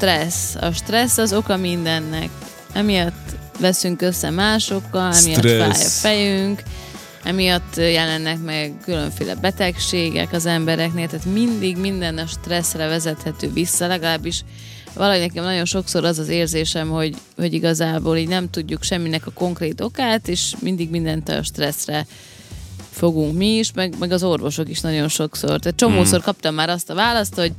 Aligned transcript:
stressz. 0.00 0.54
A 0.54 0.72
stressz 0.72 1.18
az 1.18 1.32
oka 1.32 1.56
mindennek. 1.56 2.28
Emiatt 2.72 3.36
veszünk 3.58 4.02
össze 4.02 4.30
másokkal, 4.30 5.14
emiatt 5.14 5.40
fáj 5.40 5.68
a 5.68 5.74
fejünk, 5.74 6.62
emiatt 7.24 7.76
jelennek 7.76 8.42
meg 8.42 8.72
különféle 8.82 9.34
betegségek 9.34 10.32
az 10.32 10.46
embereknél, 10.46 11.06
tehát 11.06 11.24
mindig 11.24 11.76
minden 11.76 12.18
a 12.18 12.26
stresszre 12.26 12.86
vezethető 12.86 13.52
vissza, 13.52 13.86
legalábbis 13.86 14.44
valahogy 14.94 15.20
nekem 15.20 15.44
nagyon 15.44 15.64
sokszor 15.64 16.04
az 16.04 16.18
az 16.18 16.28
érzésem, 16.28 16.88
hogy, 16.88 17.14
hogy 17.36 17.52
igazából 17.52 18.16
így 18.16 18.28
nem 18.28 18.50
tudjuk 18.50 18.82
semminek 18.82 19.26
a 19.26 19.30
konkrét 19.34 19.80
okát, 19.80 20.28
és 20.28 20.54
mindig 20.60 20.90
mindent 20.90 21.28
a 21.28 21.42
stresszre 21.42 22.06
fogunk 22.90 23.36
mi 23.36 23.56
is, 23.56 23.72
meg, 23.72 23.94
meg 23.98 24.12
az 24.12 24.22
orvosok 24.22 24.68
is 24.68 24.80
nagyon 24.80 25.08
sokszor. 25.08 25.58
Tehát 25.58 25.78
csomószor 25.78 26.18
hmm. 26.18 26.24
kaptam 26.24 26.54
már 26.54 26.68
azt 26.68 26.90
a 26.90 26.94
választ, 26.94 27.34
hogy 27.34 27.52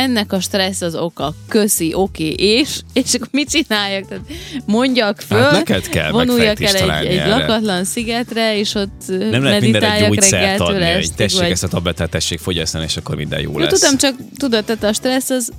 ennek 0.00 0.32
a 0.32 0.40
stressz 0.40 0.80
az 0.80 0.94
oka, 0.94 1.34
köszi, 1.48 1.94
oké, 1.94 2.32
okay, 2.32 2.46
és, 2.46 2.80
és 2.92 3.14
akkor 3.14 3.28
mit 3.30 3.50
csináljak? 3.50 4.08
Tehát 4.08 4.24
mondjak 4.66 5.20
föl, 5.20 5.38
hát 5.38 5.52
neked 5.52 5.88
kell 5.88 6.10
vonuljak 6.10 6.62
el 6.62 6.74
egy, 6.74 7.06
egy 7.06 7.28
lakatlan 7.28 7.84
szigetre, 7.84 8.58
és 8.58 8.74
ott 8.74 9.02
Nem 9.06 9.42
lehet 9.42 9.60
minden 9.60 9.82
egy 9.82 10.06
gyógyszert 10.06 10.60
adni, 10.60 10.92
hogy 10.92 11.14
tessék 11.14 11.40
vagy... 11.40 11.50
ezt 11.50 11.64
a 11.64 11.68
tablettát, 11.68 12.10
tessék 12.10 12.38
fogyasztani, 12.38 12.84
és 12.84 12.96
akkor 12.96 13.16
minden 13.16 13.40
jó 13.40 13.58
lesz. 13.58 13.80
Tudom, 13.80 13.96
csak 13.96 14.14
tudod, 14.36 14.64
tehát 14.64 14.84
a 14.84 14.92
stressz 14.92 15.30
az 15.30 15.52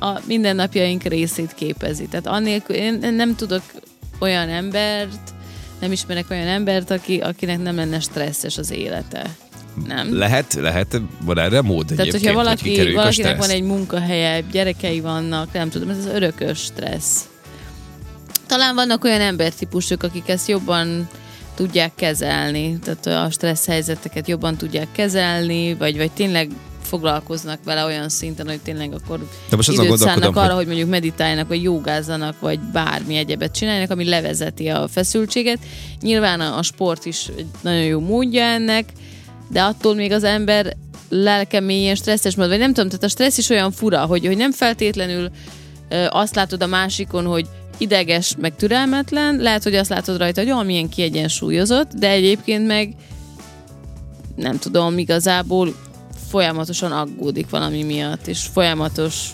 a 0.00 0.20
mindennapjaink 0.26 1.02
részét 1.02 1.54
képezi. 1.54 2.06
Tehát 2.06 2.26
annélkül 2.26 2.76
én 2.76 3.14
nem 3.14 3.36
tudok 3.36 3.62
olyan 4.18 4.48
embert, 4.48 5.34
nem 5.80 5.92
ismerek 5.92 6.30
olyan 6.30 6.46
embert, 6.46 6.90
aki, 6.90 7.18
akinek 7.18 7.62
nem 7.62 7.76
lenne 7.76 8.00
stresszes 8.00 8.58
az 8.58 8.70
élete. 8.70 9.26
Nem. 9.86 10.18
Lehet, 10.18 10.54
lehet, 10.54 11.00
van 11.24 11.38
erre 11.38 11.62
mód 11.62 11.86
Tehát, 11.86 12.12
hogyha 12.12 12.32
valaki, 12.32 12.78
hogy 12.78 12.92
valakinek 12.92 13.36
van 13.36 13.50
egy 13.50 13.62
munkahelye, 13.62 14.40
gyerekei 14.40 15.00
vannak, 15.00 15.52
nem 15.52 15.68
tudom, 15.68 15.88
ez 15.88 15.96
az 15.96 16.06
örökös 16.06 16.58
stressz. 16.58 17.28
Talán 18.46 18.74
vannak 18.74 19.04
olyan 19.04 19.20
embertípusok, 19.20 20.02
akik 20.02 20.28
ezt 20.28 20.48
jobban 20.48 21.08
tudják 21.54 21.92
kezelni, 21.94 22.78
tehát 22.78 23.26
a 23.26 23.30
stressz 23.30 23.66
helyzeteket 23.66 24.28
jobban 24.28 24.56
tudják 24.56 24.88
kezelni, 24.92 25.74
vagy, 25.74 25.96
vagy 25.96 26.10
tényleg 26.10 26.50
foglalkoznak 26.82 27.58
vele 27.64 27.84
olyan 27.84 28.08
szinten, 28.08 28.46
hogy 28.46 28.60
tényleg 28.60 28.92
akkor 28.92 29.28
De 29.48 29.56
most 29.56 29.70
időt 29.70 29.96
szánnak 29.96 30.36
arra, 30.36 30.46
hogy... 30.46 30.54
hogy 30.54 30.66
mondjuk 30.66 30.88
meditáljanak, 30.88 31.48
vagy 31.48 31.62
jogázzanak, 31.62 32.40
vagy 32.40 32.58
bármi 32.60 33.16
egyebet 33.16 33.54
csináljanak, 33.54 33.90
ami 33.90 34.04
levezeti 34.04 34.68
a 34.68 34.88
feszültséget. 34.88 35.58
Nyilván 36.00 36.40
a 36.40 36.62
sport 36.62 37.04
is 37.04 37.26
egy 37.36 37.46
nagyon 37.60 37.82
jó 37.82 38.00
módja 38.00 38.42
ennek, 38.42 38.84
de 39.48 39.62
attól 39.62 39.94
még 39.94 40.12
az 40.12 40.24
ember 40.24 40.76
lelke 41.08 41.60
mélyén 41.60 41.94
stresszes 41.94 42.36
mód, 42.36 42.48
vagy 42.48 42.58
nem 42.58 42.72
tudom, 42.72 42.88
tehát 42.88 43.04
a 43.04 43.08
stressz 43.08 43.38
is 43.38 43.48
olyan 43.48 43.72
fura, 43.72 44.04
hogy, 44.04 44.26
hogy 44.26 44.36
nem 44.36 44.52
feltétlenül 44.52 45.30
ö, 45.88 46.06
azt 46.08 46.34
látod 46.34 46.62
a 46.62 46.66
másikon, 46.66 47.24
hogy 47.24 47.46
ideges, 47.78 48.34
meg 48.38 48.56
türelmetlen, 48.56 49.36
lehet, 49.36 49.62
hogy 49.62 49.74
azt 49.74 49.90
látod 49.90 50.18
rajta, 50.18 50.54
hogy 50.54 50.66
milyen 50.66 50.88
kiegyensúlyozott, 50.88 51.92
de 51.92 52.08
egyébként 52.08 52.66
meg 52.66 52.94
nem 54.36 54.58
tudom, 54.58 54.98
igazából 54.98 55.74
folyamatosan 56.30 56.92
aggódik 56.92 57.50
valami 57.50 57.82
miatt, 57.82 58.26
és 58.26 58.46
folyamatos 58.52 59.30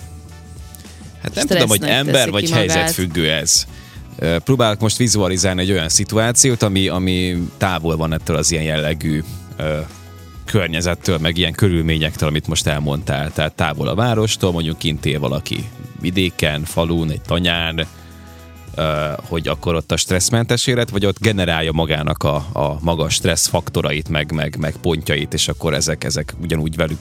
Hát 1.23 1.35
nem 1.35 1.47
tudom, 1.47 1.69
hogy 1.69 1.83
ember 1.83 2.31
vagy 2.31 2.51
helyzetfüggő 2.51 3.31
ez. 3.31 3.65
Próbálok 4.45 4.81
most 4.81 4.97
vizualizálni 4.97 5.61
egy 5.61 5.71
olyan 5.71 5.89
szituációt, 5.89 6.63
ami, 6.63 6.89
ami 6.89 7.37
távol 7.59 7.97
van 7.97 8.13
ettől 8.13 8.37
az 8.37 8.51
ilyen 8.51 8.65
jellegű 8.65 9.23
környezettől, 10.45 11.19
meg 11.19 11.37
ilyen 11.37 11.53
körülményektől, 11.53 12.29
amit 12.29 12.47
most 12.47 12.67
elmondtál. 12.67 13.33
Tehát 13.33 13.55
távol 13.55 13.89
a 13.89 13.95
várostól, 13.95 14.53
mondjuk 14.53 14.79
kint 14.79 15.07
él 15.07 15.21
valaki 15.21 15.65
vidéken, 16.01 16.65
falun, 16.65 17.11
egy 17.11 17.21
tanyán, 17.21 17.87
hogy 19.29 19.49
akkor 19.49 19.75
ott 19.75 19.93
a 19.93 19.97
stresszmentes 19.97 20.67
élet, 20.67 20.91
vagy 20.91 21.07
ott 21.07 21.21
generálja 21.21 21.73
magának 21.73 22.23
a, 22.23 22.35
a 22.53 22.79
magas 22.81 23.15
stressz 23.15 23.47
faktorait, 23.47 24.09
meg, 24.09 24.33
meg, 24.33 24.57
meg 24.59 24.77
pontjait, 24.77 25.35
és 25.35 25.49
akkor 25.49 25.75
ezek, 25.75 26.05
ezek 26.05 26.35
ugyanúgy 26.43 26.77
velük, 26.77 26.99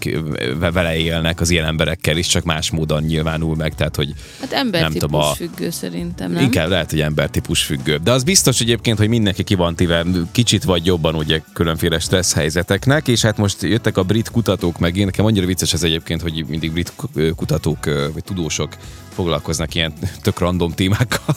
vele 0.59 0.95
élnek 0.95 1.41
az 1.41 1.49
ilyen 1.49 1.65
emberekkel 1.65 2.17
is, 2.17 2.27
csak 2.27 2.43
más 2.43 2.71
módon 2.71 3.03
nyilvánul 3.03 3.55
meg, 3.55 3.75
tehát 3.75 3.95
hogy 3.95 4.13
Hát 4.39 4.51
embertípus 4.53 5.11
nem 5.11 5.19
a... 5.19 5.33
függő 5.33 5.69
szerintem, 5.69 6.31
nem? 6.31 6.43
Inkább 6.43 6.69
lehet, 6.69 6.89
hogy 6.89 7.01
embertípus 7.01 7.63
függő. 7.63 7.99
De 8.03 8.11
az 8.11 8.23
biztos 8.23 8.59
egyébként, 8.59 8.97
hogy 8.97 9.07
mindenki 9.07 9.43
ki 9.43 9.55
van 9.55 9.75
téve 9.75 10.05
kicsit 10.31 10.63
vagy 10.63 10.85
jobban 10.85 11.15
ugye 11.15 11.41
különféle 11.53 11.99
stressz 11.99 12.33
helyzeteknek, 12.33 13.07
és 13.07 13.21
hát 13.21 13.37
most 13.37 13.61
jöttek 13.61 13.97
a 13.97 14.03
brit 14.03 14.29
kutatók 14.29 14.79
meg, 14.79 14.97
én 14.97 15.05
nekem 15.05 15.25
annyira 15.25 15.45
vicces 15.45 15.73
ez 15.73 15.83
egyébként, 15.83 16.21
hogy 16.21 16.45
mindig 16.47 16.71
brit 16.71 16.93
kutatók 17.35 17.85
vagy 18.13 18.23
tudósok 18.23 18.75
foglalkoznak 19.13 19.75
ilyen 19.75 19.93
tök 20.21 20.39
random 20.39 20.71
témákkal. 20.71 21.35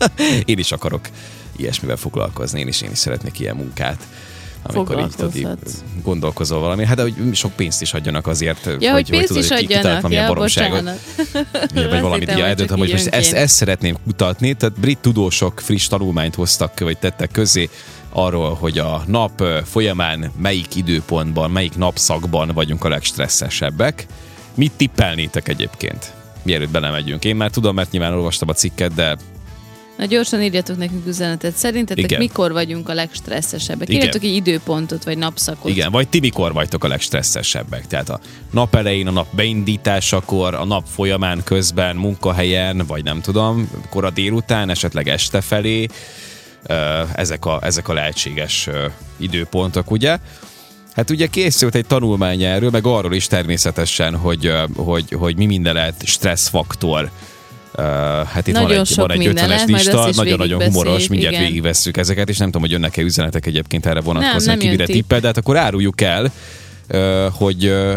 én 0.44 0.58
is 0.58 0.72
akarok 0.72 1.08
ilyesmivel 1.56 1.96
foglalkozni, 1.96 2.60
én 2.60 2.68
is, 2.68 2.82
én 2.82 2.90
is 2.90 2.98
szeretnék 2.98 3.38
ilyen 3.38 3.56
munkát 3.56 4.06
amikor 4.62 4.98
így, 4.98 5.14
tudod, 5.16 5.58
gondolkozol 6.02 6.60
valami. 6.60 6.86
Hát 6.86 6.96
de 6.96 7.02
hogy 7.02 7.14
sok 7.32 7.52
pénzt 7.52 7.82
is 7.82 7.94
adjanak 7.94 8.26
azért, 8.26 8.64
ja, 8.64 8.72
hogy, 8.72 8.88
hogy 8.90 9.10
pénzt 9.10 9.26
tudod, 9.26 9.42
is 9.42 9.48
hogy 9.48 9.72
adjanak, 9.72 10.12
ja, 10.12 10.26
boromságot. 10.26 10.82
Ja, 11.74 11.88
vagy 11.88 12.00
valamit. 12.00 12.30
Ja, 12.30 12.46
eldöntöm, 12.46 12.78
hogy 12.78 12.90
most 12.90 13.06
ezt, 13.06 13.32
ezt 13.32 13.54
szeretném 13.54 13.96
kutatni. 14.04 14.54
Tehát 14.54 14.80
brit 14.80 14.98
tudósok 14.98 15.60
friss 15.60 15.86
tanulmányt 15.86 16.34
hoztak, 16.34 16.80
vagy 16.80 16.98
tettek 16.98 17.30
közé 17.30 17.68
arról, 18.12 18.54
hogy 18.54 18.78
a 18.78 19.02
nap 19.06 19.44
folyamán 19.64 20.32
melyik 20.38 20.74
időpontban, 20.74 21.50
melyik 21.50 21.76
napszakban 21.76 22.50
vagyunk 22.54 22.84
a 22.84 22.88
legstresszesebbek. 22.88 24.06
Mit 24.54 24.72
tippelnétek 24.76 25.48
egyébként? 25.48 26.12
Mielőtt 26.44 26.70
belemegyünk. 26.70 27.24
Én 27.24 27.36
már 27.36 27.50
tudom, 27.50 27.74
mert 27.74 27.90
nyilván 27.90 28.14
olvastam 28.14 28.48
a 28.48 28.52
cikket, 28.52 28.94
de 28.94 29.16
Na 29.96 30.04
gyorsan 30.04 30.42
írjatok 30.42 30.76
nekünk 30.76 31.06
üzenetet. 31.06 31.54
Szerintetek 31.54 32.04
Igen. 32.04 32.18
mikor 32.18 32.52
vagyunk 32.52 32.88
a 32.88 32.94
legstresszesebbek? 32.94 33.90
Írjatok 33.90 34.22
egy 34.22 34.34
időpontot, 34.34 35.04
vagy 35.04 35.18
napszakot. 35.18 35.70
Igen, 35.70 35.90
vagy 35.90 36.08
ti 36.08 36.20
mikor 36.20 36.52
vagytok 36.52 36.84
a 36.84 36.88
legstresszesebbek? 36.88 37.86
Tehát 37.86 38.08
a 38.08 38.20
nap 38.50 38.74
elején, 38.74 39.06
a 39.06 39.10
nap 39.10 39.26
beindításakor, 39.34 40.54
a 40.54 40.64
nap 40.64 40.84
folyamán, 40.86 41.42
közben, 41.44 41.96
munkahelyen, 41.96 42.82
vagy 42.86 43.04
nem 43.04 43.20
tudom, 43.20 43.70
kora 43.90 44.10
délután, 44.10 44.70
esetleg 44.70 45.08
este 45.08 45.40
felé. 45.40 45.86
Ezek 47.14 47.44
a, 47.44 47.58
ezek 47.62 47.88
a 47.88 47.92
lehetséges 47.92 48.68
időpontok, 49.16 49.90
ugye? 49.90 50.18
Hát 50.94 51.10
ugye 51.10 51.26
készült 51.26 51.74
egy 51.74 51.86
tanulmány 51.86 52.42
erről, 52.42 52.70
meg 52.70 52.86
arról 52.86 53.14
is 53.14 53.26
természetesen, 53.26 54.16
hogy, 54.16 54.52
hogy, 54.76 55.04
hogy 55.18 55.36
mi 55.36 55.46
minden 55.46 55.74
lehet 55.74 55.94
stresszfaktor. 56.04 57.10
Uh, 57.78 57.84
hát 58.24 58.46
itt 58.46 58.54
nagyon 58.54 58.68
van 58.68 58.78
egy, 58.80 58.96
van 58.96 59.10
egy 59.10 59.50
50-es 59.50 59.66
lista, 59.66 60.10
nagyon-nagyon 60.14 60.62
humoros, 60.62 61.08
mindjárt 61.08 61.34
igen. 61.34 61.46
végigvesszük 61.46 61.96
ezeket, 61.96 62.28
és 62.28 62.36
nem 62.36 62.46
tudom, 62.46 62.62
hogy 62.62 62.70
jönnek-e 62.70 63.02
üzenetek 63.02 63.46
egyébként 63.46 63.86
erre 63.86 64.00
vonatkozóan, 64.00 64.58
ki 64.58 64.68
mire 64.68 64.84
tippel, 64.84 65.20
de 65.20 65.26
hát 65.26 65.36
akkor 65.36 65.56
áruljuk 65.56 66.00
el, 66.00 66.32
uh, 66.90 67.26
hogy, 67.32 67.66
uh, 67.66 67.96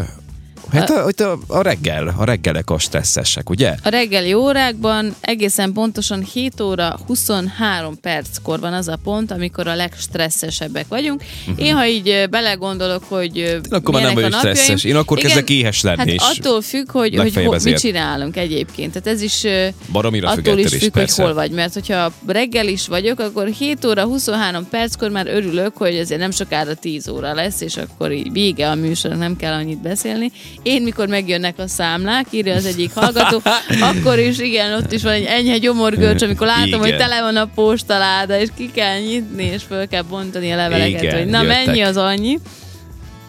Hát 0.72 0.90
a, 0.90 1.24
a, 1.24 1.38
a 1.48 1.62
reggel, 1.62 2.16
a 2.18 2.26
reggelek 2.26 2.70
a 2.70 2.78
stresszesek, 2.78 3.50
ugye? 3.50 3.76
A 3.84 3.90
reggeli 3.90 4.34
órákban 4.34 5.16
egészen 5.22 5.74
pontosan 5.74 6.24
7 6.24 6.62
óra 6.62 7.00
23 7.08 8.00
perckor 8.00 8.60
van 8.60 8.74
az 8.74 8.88
a 8.88 9.00
pont, 9.04 9.32
amikor 9.32 9.68
a 9.68 9.76
legstresszesebbek 9.76 10.88
vagyunk. 10.88 11.24
Uh-huh. 11.48 11.66
Én, 11.66 11.74
ha 11.74 11.88
így 11.88 12.28
belegondolok, 12.30 13.04
hogy 13.08 13.38
Én 13.38 13.62
akkor 13.70 13.94
már 13.94 14.04
nem 14.04 14.14
vagyok 14.14 14.34
stresszes, 14.34 14.84
én 14.84 14.96
akkor 14.96 15.18
igen, 15.18 15.30
kezdek 15.30 15.50
éhes 15.50 15.82
lenni. 15.82 16.16
Hát 16.20 16.38
attól 16.38 16.62
függ, 16.62 16.92
hogy, 16.92 17.16
hogy 17.16 17.36
ho, 17.36 17.56
mit 17.64 17.80
csinálunk 17.80 18.38
egyébként. 18.38 18.92
Tehát 18.92 19.08
ez 19.08 19.22
is 19.22 19.46
Baromira 19.92 20.30
attól 20.30 20.58
is 20.58 20.76
függ, 20.76 20.92
persze. 20.92 21.22
hogy 21.22 21.32
hol 21.32 21.42
vagy. 21.42 21.52
Mert 21.52 21.74
hogyha 21.74 22.12
reggel 22.28 22.68
is 22.68 22.88
vagyok, 22.88 23.20
akkor 23.20 23.48
7 23.48 23.86
óra 23.86 24.04
23 24.04 24.70
perckor 24.70 25.10
már 25.10 25.28
örülök, 25.28 25.78
hogy 25.78 25.96
ezért 25.96 26.20
nem 26.20 26.32
sokára 26.32 26.74
10 26.74 27.08
óra 27.08 27.34
lesz, 27.34 27.62
és 27.62 27.78
akkor 27.78 28.12
így 28.12 28.32
vége 28.32 28.70
a 28.70 28.76
műsor, 28.76 29.12
nem 29.16 29.36
kell 29.36 29.54
annyit 29.54 29.82
beszélni. 29.82 30.32
Én, 30.66 30.82
mikor 30.82 31.08
megjönnek 31.08 31.60
a 31.60 31.68
számlák, 31.68 32.26
írja 32.30 32.56
az 32.56 32.66
egyik 32.66 32.94
hallgató, 32.94 33.42
akkor 33.90 34.20
is 34.20 34.40
igen, 34.40 34.74
ott 34.74 34.92
is 34.92 35.04
van 35.04 35.12
egy 35.12 35.24
enyhe 35.24 35.58
gyomorgörcs, 35.58 36.22
amikor 36.22 36.48
látom, 36.48 36.66
igen. 36.66 36.80
hogy 36.80 36.98
tele 36.98 37.22
van 37.22 37.36
a 37.36 37.46
postaláda, 37.46 38.40
és 38.40 38.50
ki 38.58 38.72
kell 38.72 39.00
nyitni, 39.00 39.44
és 39.44 39.64
föl 39.64 39.88
kell 39.88 40.02
bontani 40.02 40.52
a 40.52 40.56
leveleket, 40.56 41.02
igen, 41.02 41.18
hogy 41.18 41.28
na 41.28 41.42
jöttek. 41.42 41.66
mennyi 41.66 41.82
az 41.82 41.98
annyi. 41.98 42.40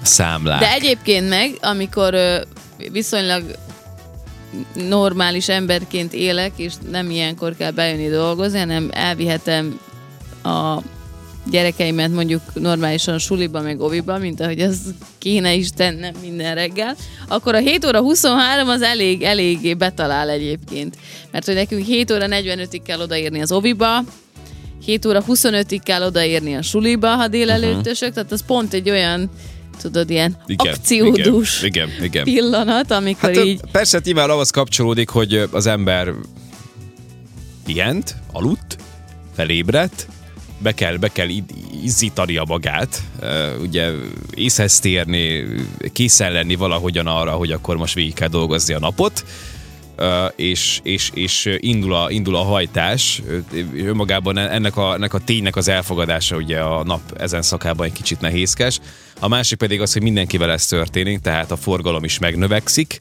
Számlák. 0.02 0.60
De 0.60 0.72
egyébként 0.72 1.28
meg, 1.28 1.50
amikor 1.60 2.14
ö, 2.14 2.40
viszonylag 2.92 3.42
normális 4.88 5.48
emberként 5.48 6.12
élek, 6.12 6.52
és 6.56 6.72
nem 6.90 7.10
ilyenkor 7.10 7.56
kell 7.56 7.70
bejönni 7.70 8.08
dolgozni, 8.08 8.58
hanem 8.58 8.90
elvihetem 8.92 9.80
a 10.42 10.78
gyerekeimet 11.50 12.10
mondjuk 12.12 12.43
normálisan 12.54 13.19
suliba, 13.19 13.60
meg 13.60 13.81
oviba, 13.81 14.19
mint 14.19 14.40
ahogy 14.40 14.60
az 14.60 14.78
kéne 15.19 15.54
is 15.54 15.70
tennem 15.70 16.14
minden 16.20 16.54
reggel, 16.54 16.96
akkor 17.28 17.54
a 17.54 17.58
7 17.58 17.84
óra 17.84 18.00
23 18.00 18.69
az 18.69 18.82
elég, 18.82 19.22
eléggé 19.22 19.75
betalál 19.75 20.28
egyébként. 20.31 20.96
Mert 21.31 21.46
hogy 21.46 21.54
nekünk 21.54 21.87
7 21.87 22.10
óra 22.10 22.26
45-ig 22.28 22.81
kell 22.84 23.00
odaérni 23.00 23.40
az 23.40 23.52
oviba, 23.52 24.04
7 24.84 25.06
óra 25.06 25.25
25-ig 25.28 25.81
kell 25.84 26.02
odaérni 26.02 26.56
a 26.56 26.62
suliba, 26.62 27.08
ha 27.08 27.28
délelőttösök, 27.28 28.12
tehát 28.12 28.32
az 28.32 28.44
pont 28.46 28.75
egy 28.75 28.90
olyan 28.90 29.31
tudod, 29.81 30.10
ilyen 30.10 30.37
igen, 30.46 30.72
akciódús 30.72 31.62
igen, 31.62 31.88
igen, 31.88 32.04
igen. 32.04 32.25
pillanat, 32.25 32.90
amikor 32.90 33.34
hát, 33.34 33.44
így... 33.44 33.60
Persze 33.72 34.00
nyilván 34.04 34.31
ahhoz 34.31 34.50
kapcsolódik, 34.50 35.08
hogy 35.08 35.49
az 35.50 35.66
ember 35.66 36.12
pihent, 37.64 38.14
aludt, 38.32 38.76
felébredt, 39.34 40.08
be 40.58 40.72
kell, 40.72 40.96
be 40.96 41.08
kell 41.08 41.28
izzítani 41.82 42.36
a 42.36 42.44
magát, 42.46 43.02
ugye 43.60 43.90
észhez 44.34 44.78
térni, 44.78 45.44
készen 45.92 46.32
lenni 46.32 46.54
valahogyan 46.54 47.06
arra, 47.06 47.30
hogy 47.30 47.52
akkor 47.52 47.76
most 47.76 47.94
végig 47.94 48.14
kell 48.14 48.28
dolgozni 48.28 48.74
a 48.74 48.78
napot, 48.78 49.24
és, 50.36 50.80
és, 50.82 51.10
és 51.14 51.56
indul, 51.58 51.94
a, 51.94 52.10
indul 52.10 52.36
a 52.36 52.42
hajtás. 52.42 53.22
Önmagában 53.76 54.38
ennek 54.38 54.76
a, 54.76 54.94
ennek 54.94 55.14
a 55.14 55.18
ténynek 55.18 55.56
az 55.56 55.68
elfogadása 55.68 56.36
ugye 56.36 56.60
a 56.60 56.84
nap 56.84 57.00
ezen 57.18 57.42
szakában 57.42 57.86
egy 57.86 57.92
kicsit 57.92 58.20
nehézkes. 58.20 58.80
A 59.20 59.28
másik 59.28 59.58
pedig 59.58 59.80
az, 59.80 59.92
hogy 59.92 60.02
mindenkivel 60.02 60.50
ez 60.50 60.66
történik, 60.66 61.18
tehát 61.18 61.50
a 61.50 61.56
forgalom 61.56 62.04
is 62.04 62.18
megnövekszik, 62.18 62.98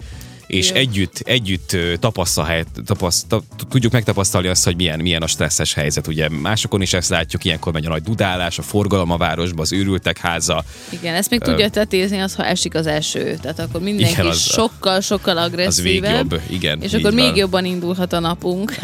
és 0.47 0.69
Igen. 0.69 0.81
együtt, 0.81 1.19
együtt 1.23 1.77
tapasztal, 1.99 2.63
tapaszt, 2.85 3.25
tudjuk 3.69 3.91
megtapasztalni 3.91 4.47
azt, 4.47 4.63
hogy 4.63 4.75
milyen, 4.75 4.99
milyen 4.99 5.21
a 5.21 5.27
stresszes 5.27 5.73
helyzet. 5.73 6.07
Ugye 6.07 6.29
másokon 6.29 6.81
is 6.81 6.93
ezt 6.93 7.09
látjuk, 7.09 7.43
ilyenkor 7.43 7.73
megy 7.73 7.85
a 7.85 7.89
nagy 7.89 8.03
dudálás, 8.03 8.57
a 8.57 8.61
forgalom 8.61 9.11
a 9.11 9.17
városba, 9.17 9.61
az 9.61 9.73
őrültek 9.73 10.17
háza. 10.17 10.63
Igen, 10.89 11.15
ezt 11.15 11.29
még 11.29 11.39
uh, 11.39 11.47
tudja 11.47 11.69
tetézni 11.69 12.19
az, 12.19 12.35
ha 12.35 12.45
esik 12.45 12.75
az 12.75 12.87
eső. 12.87 13.37
Tehát 13.41 13.59
akkor 13.59 13.81
mindenki 13.81 14.13
igen, 14.13 14.25
az, 14.25 14.39
sokkal, 14.39 15.01
sokkal 15.01 15.37
agresszívebb. 15.37 16.31
Az 16.31 16.39
jobb, 16.39 16.41
igen. 16.49 16.81
És 16.81 16.93
akkor 16.93 17.13
van. 17.13 17.25
még 17.25 17.35
jobban 17.35 17.65
indulhat 17.65 18.13
a 18.13 18.19
napunk. 18.19 18.75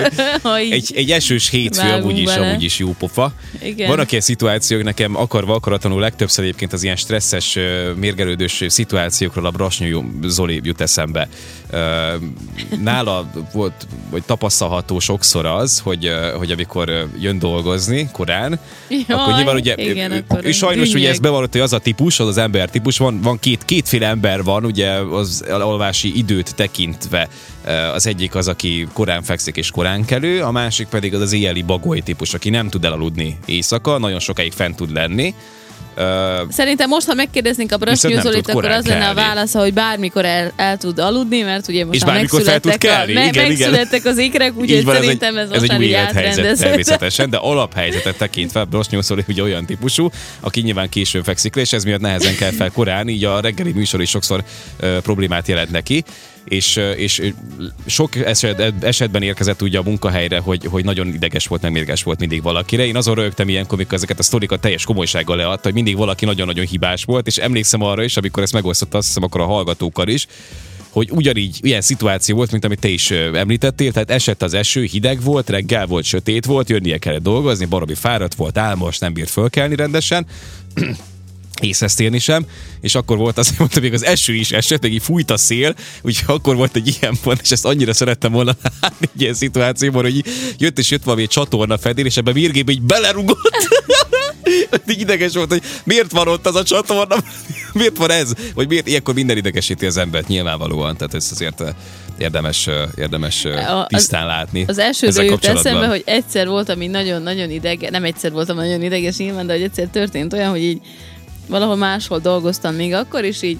egy, 0.70 0.92
egy 0.94 1.10
esős 1.10 1.48
hétfő 1.48 1.90
amúgy 1.90 2.18
is, 2.18 2.34
amúgy 2.34 2.62
is 2.62 2.78
jó 2.78 2.94
pofa. 2.98 3.32
Igen. 3.62 3.88
Vannak 3.88 4.10
ilyen 4.10 4.22
szituációk, 4.22 4.82
nekem 4.82 5.16
akarva 5.16 5.54
akaratlanul 5.54 6.00
legtöbbször 6.00 6.44
egyébként 6.44 6.72
az 6.72 6.82
ilyen 6.82 6.96
stresszes, 6.96 7.58
mérgelődős 7.96 8.64
szituációkról 8.66 9.46
a 9.46 9.50
Brasnyú 9.50 10.04
Zoli 10.22 10.60
jut 10.62 10.80
eszembe 10.80 11.01
eszembe. 11.02 11.28
Nála 12.82 13.30
volt, 13.52 13.86
vagy 14.10 14.22
tapasztalható 14.22 14.98
sokszor 14.98 15.46
az, 15.46 15.78
hogy, 15.78 16.10
hogy 16.36 16.50
amikor 16.50 17.08
jön 17.20 17.38
dolgozni 17.38 18.08
korán, 18.12 18.58
Jaj, 18.88 19.04
akkor 19.08 19.34
nyilván 19.34 19.54
ugye, 19.54 19.74
igen, 19.76 20.12
ő, 20.12 20.24
ő 20.42 20.52
sajnos 20.52 20.84
dünnyeg. 20.84 21.02
ugye 21.02 21.10
ez 21.10 21.18
bevallott, 21.18 21.52
hogy 21.52 21.60
az 21.60 21.72
a 21.72 21.78
típus, 21.78 22.20
az 22.20 22.26
az 22.26 22.38
ember 22.38 22.70
típus, 22.70 22.98
van, 22.98 23.20
van 23.20 23.38
két, 23.38 23.64
kétféle 23.64 24.06
ember 24.06 24.42
van, 24.42 24.64
ugye 24.64 24.90
az 24.90 25.44
alvási 25.48 26.16
időt 26.16 26.54
tekintve. 26.54 27.28
Az 27.94 28.06
egyik 28.06 28.34
az, 28.34 28.48
aki 28.48 28.88
korán 28.92 29.22
fekszik 29.22 29.56
és 29.56 29.70
korán 29.70 30.04
kelő, 30.04 30.42
a 30.42 30.50
másik 30.50 30.86
pedig 30.86 31.14
az 31.14 31.20
az 31.20 31.32
éjjeli 31.32 31.62
bagoly 31.62 32.00
típus, 32.00 32.34
aki 32.34 32.50
nem 32.50 32.68
tud 32.68 32.84
elaludni 32.84 33.38
éjszaka, 33.44 33.98
nagyon 33.98 34.18
sokáig 34.18 34.52
fent 34.52 34.76
tud 34.76 34.92
lenni 34.92 35.34
Uh, 35.96 36.50
Szerintem 36.50 36.88
most, 36.88 37.06
ha 37.06 37.14
megkérdeznénk 37.14 37.72
a 37.72 37.76
Brasnyúzolit, 37.76 38.48
akkor 38.48 38.64
az 38.64 38.86
lenne 38.86 39.08
a 39.08 39.14
válasz, 39.14 39.52
hogy 39.52 39.72
bármikor 39.72 40.24
el, 40.24 40.52
el 40.56 40.76
tud 40.76 40.98
aludni, 40.98 41.40
mert 41.40 41.68
ugye 41.68 41.84
most 41.84 41.96
és 41.96 42.04
már 42.04 42.16
megszülettek, 42.16 42.84
a, 42.84 43.12
me, 43.12 43.26
igen, 43.26 43.46
megszülettek 43.46 44.04
az 44.04 44.18
ikrek, 44.18 44.52
úgyhogy 44.56 44.86
szerintem 44.86 45.36
ez, 45.36 45.50
ez 45.50 45.60
most 45.60 45.72
egy 45.72 45.78
új 45.78 45.84
élethelyzet 45.84 46.58
természetesen, 46.58 47.30
de 47.30 47.36
alaphelyzetet 47.36 48.16
tekintve 48.16 48.64
Brasnyúzoli 48.64 49.24
ugye 49.28 49.42
olyan 49.42 49.66
típusú, 49.66 50.10
aki 50.40 50.60
nyilván 50.60 50.88
későn 50.88 51.22
fekszik 51.22 51.54
le, 51.54 51.60
és 51.60 51.72
ez 51.72 51.84
miatt 51.84 52.00
nehezen 52.00 52.34
kell 52.34 52.52
fel 52.52 52.70
korán, 52.70 53.08
így 53.08 53.24
a 53.24 53.40
reggeli 53.40 53.72
műsor 53.72 54.00
is 54.00 54.10
sokszor 54.10 54.42
uh, 54.80 54.96
problémát 54.96 55.48
jelent 55.48 55.70
neki 55.70 56.04
és, 56.44 56.80
és 56.96 57.32
sok 57.86 58.16
eset, 58.16 58.72
esetben 58.80 59.22
érkezett 59.22 59.62
ugye 59.62 59.78
a 59.78 59.82
munkahelyre, 59.82 60.38
hogy, 60.38 60.64
hogy 60.64 60.84
nagyon 60.84 61.06
ideges 61.06 61.46
volt, 61.46 61.62
nem 61.62 61.72
mérges 61.72 62.02
volt 62.02 62.18
mindig 62.18 62.42
valakire. 62.42 62.86
Én 62.86 62.96
azon 62.96 63.14
rögtem 63.14 63.48
ilyenkor, 63.48 63.74
amikor 63.74 63.94
ezeket 63.94 64.18
a 64.18 64.22
sztorikat 64.22 64.60
teljes 64.60 64.84
komolysággal 64.84 65.36
leadta, 65.36 65.62
hogy 65.62 65.74
mindig 65.74 65.96
valaki 65.96 66.24
nagyon-nagyon 66.24 66.66
hibás 66.66 67.04
volt, 67.04 67.26
és 67.26 67.36
emlékszem 67.36 67.82
arra 67.82 68.02
is, 68.02 68.16
amikor 68.16 68.42
ezt 68.42 68.52
megosztotta, 68.52 68.98
azt 68.98 69.06
hiszem 69.06 69.22
akkor 69.22 69.40
a 69.40 69.46
hallgatókkal 69.46 70.08
is, 70.08 70.26
hogy 70.90 71.08
ugyanígy 71.10 71.58
ilyen 71.62 71.80
szituáció 71.80 72.36
volt, 72.36 72.50
mint 72.50 72.64
amit 72.64 72.80
te 72.80 72.88
is 72.88 73.10
említettél, 73.10 73.92
tehát 73.92 74.10
esett 74.10 74.42
az 74.42 74.54
eső, 74.54 74.82
hideg 74.82 75.22
volt, 75.22 75.50
reggel 75.50 75.86
volt, 75.86 76.04
sötét 76.04 76.44
volt, 76.44 76.68
jönnie 76.68 76.98
kellett 76.98 77.22
dolgozni, 77.22 77.64
baromi 77.64 77.94
fáradt 77.94 78.34
volt, 78.34 78.58
álmos, 78.58 78.98
nem 78.98 79.12
bírt 79.12 79.30
fölkelni 79.30 79.76
rendesen, 79.76 80.26
észhez 81.60 81.94
térni 81.94 82.18
sem, 82.18 82.46
és 82.80 82.94
akkor 82.94 83.16
volt 83.16 83.38
az, 83.38 83.54
hogy 83.58 83.82
még 83.82 83.92
az 83.92 84.04
eső 84.04 84.34
is 84.34 84.52
esett, 84.52 84.82
meg 84.82 84.92
így 84.92 85.02
fújt 85.02 85.30
a 85.30 85.36
szél, 85.36 85.74
úgyhogy 86.02 86.34
akkor 86.34 86.56
volt 86.56 86.76
egy 86.76 86.96
ilyen 87.00 87.16
pont, 87.22 87.40
és 87.42 87.50
ezt 87.50 87.64
annyira 87.64 87.92
szerettem 87.92 88.32
volna 88.32 88.56
látni 88.80 89.08
egy 89.14 89.20
ilyen 89.20 89.34
szituációban, 89.34 90.02
hogy 90.02 90.24
jött 90.58 90.78
és 90.78 90.90
jött 90.90 91.04
valami 91.04 91.22
egy 91.22 91.28
csatorna 91.28 91.78
fedél, 91.78 92.06
és 92.06 92.16
ebben 92.16 92.34
Mirgébe 92.34 92.72
így 92.72 92.82
belerugott. 92.82 93.68
így 94.90 95.00
ideges 95.00 95.32
volt, 95.32 95.48
hogy 95.48 95.62
miért 95.84 96.10
van 96.10 96.28
ott 96.28 96.46
az 96.46 96.54
a 96.54 96.62
csatorna, 96.62 97.16
miért 97.72 97.96
van 97.96 98.10
ez, 98.10 98.32
vagy 98.54 98.68
miért 98.68 98.88
ilyenkor 98.88 99.14
minden 99.14 99.36
idegesíti 99.36 99.86
az 99.86 99.96
embert 99.96 100.28
nyilvánvalóan, 100.28 100.96
tehát 100.96 101.14
ez 101.14 101.28
azért 101.32 101.62
érdemes, 102.18 102.68
érdemes 102.96 103.46
tisztán 103.86 104.26
látni. 104.26 104.64
Az 104.66 104.78
első 104.78 105.08
jut 105.22 105.44
eszembe, 105.44 105.86
hogy 105.86 106.02
egyszer 106.06 106.48
voltam 106.48 106.82
így 106.82 106.90
nagyon-nagyon 106.90 107.50
ideges, 107.50 107.90
nem 107.90 108.04
egyszer 108.04 108.32
voltam 108.32 108.56
nagyon 108.56 108.82
ideges 108.82 109.16
nyilván, 109.16 109.46
de 109.46 109.52
hogy 109.52 109.62
egyszer 109.62 109.86
történt 109.86 110.32
olyan, 110.32 110.50
hogy 110.50 110.62
így 110.62 110.80
valahol 111.48 111.76
máshol 111.76 112.18
dolgoztam 112.18 112.74
még 112.74 112.92
akkor 112.92 113.24
is 113.24 113.42
így 113.42 113.58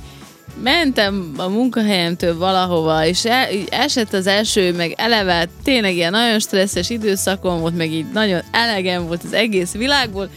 mentem 0.63 1.33
a 1.37 1.49
munkahelyemtől 1.49 2.39
valahova, 2.39 3.07
és 3.07 3.25
el, 3.25 3.49
esett 3.71 4.13
az 4.13 4.27
eső, 4.27 4.73
meg 4.73 4.95
eleve 4.97 5.49
tényleg 5.65 5.95
ilyen 5.95 6.11
nagyon 6.11 6.39
stresszes 6.39 6.91
időszakom 6.91 7.61
volt, 7.61 7.77
meg 7.77 7.93
így 7.93 8.07
nagyon 8.13 8.41
elegem 8.51 9.07
volt 9.07 9.23
az 9.25 9.33
egész 9.33 9.73
világból, 9.73 10.29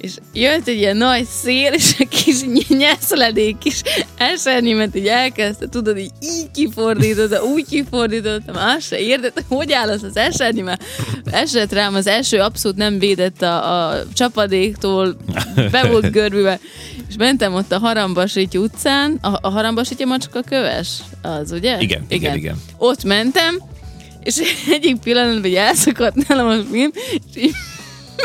és 0.00 0.12
jött 0.32 0.68
egy 0.68 0.76
ilyen 0.76 0.96
nagy 0.96 1.24
szél, 1.24 1.72
és 1.72 1.94
egy 1.98 2.08
kis 2.08 2.40
nyeszledék 2.68 3.58
kis 3.58 3.82
esernyőmet 4.16 4.96
így 4.96 5.06
elkezdte, 5.06 5.68
tudod, 5.68 5.98
így 5.98 6.10
így 6.20 6.50
kifordított, 6.54 7.42
úgy 7.42 7.66
kifordítottam, 7.68 8.56
azt 8.56 8.86
se 8.86 8.98
értettem, 8.98 9.44
hogy 9.48 9.72
áll 9.72 9.88
az 9.88 10.02
az 10.02 10.16
esernyő, 10.16 10.62
mert 10.62 10.82
esett 11.24 11.72
rám 11.72 11.94
az 11.94 12.06
eső, 12.06 12.38
abszolút 12.38 12.76
nem 12.76 12.98
védett 12.98 13.42
a, 13.42 13.88
a 13.88 14.02
csapadéktól, 14.14 15.16
be 15.70 15.86
volt 15.86 16.10
görbülve, 16.10 16.58
és 17.08 17.16
mentem 17.16 17.54
ott 17.54 17.72
a 17.72 17.78
Harambasíty 17.78 18.58
utcán, 18.58 19.18
a, 19.22 19.38
a 19.40 19.48
Harambasítya 19.48 20.06
macska 20.06 20.40
köves, 20.40 20.88
az 21.22 21.52
ugye? 21.52 21.80
Igen, 21.80 22.04
igen, 22.08 22.08
igen. 22.08 22.36
igen. 22.36 22.62
Ott 22.76 23.04
mentem, 23.04 23.62
és 24.22 24.40
egyik 24.70 24.96
pillanatban 24.96 25.44
így 25.44 25.54
elszakadt 25.54 26.28
nálam 26.28 26.46
a 26.46 26.62
film, 26.72 26.90
és 27.34 27.42
így 27.42 27.54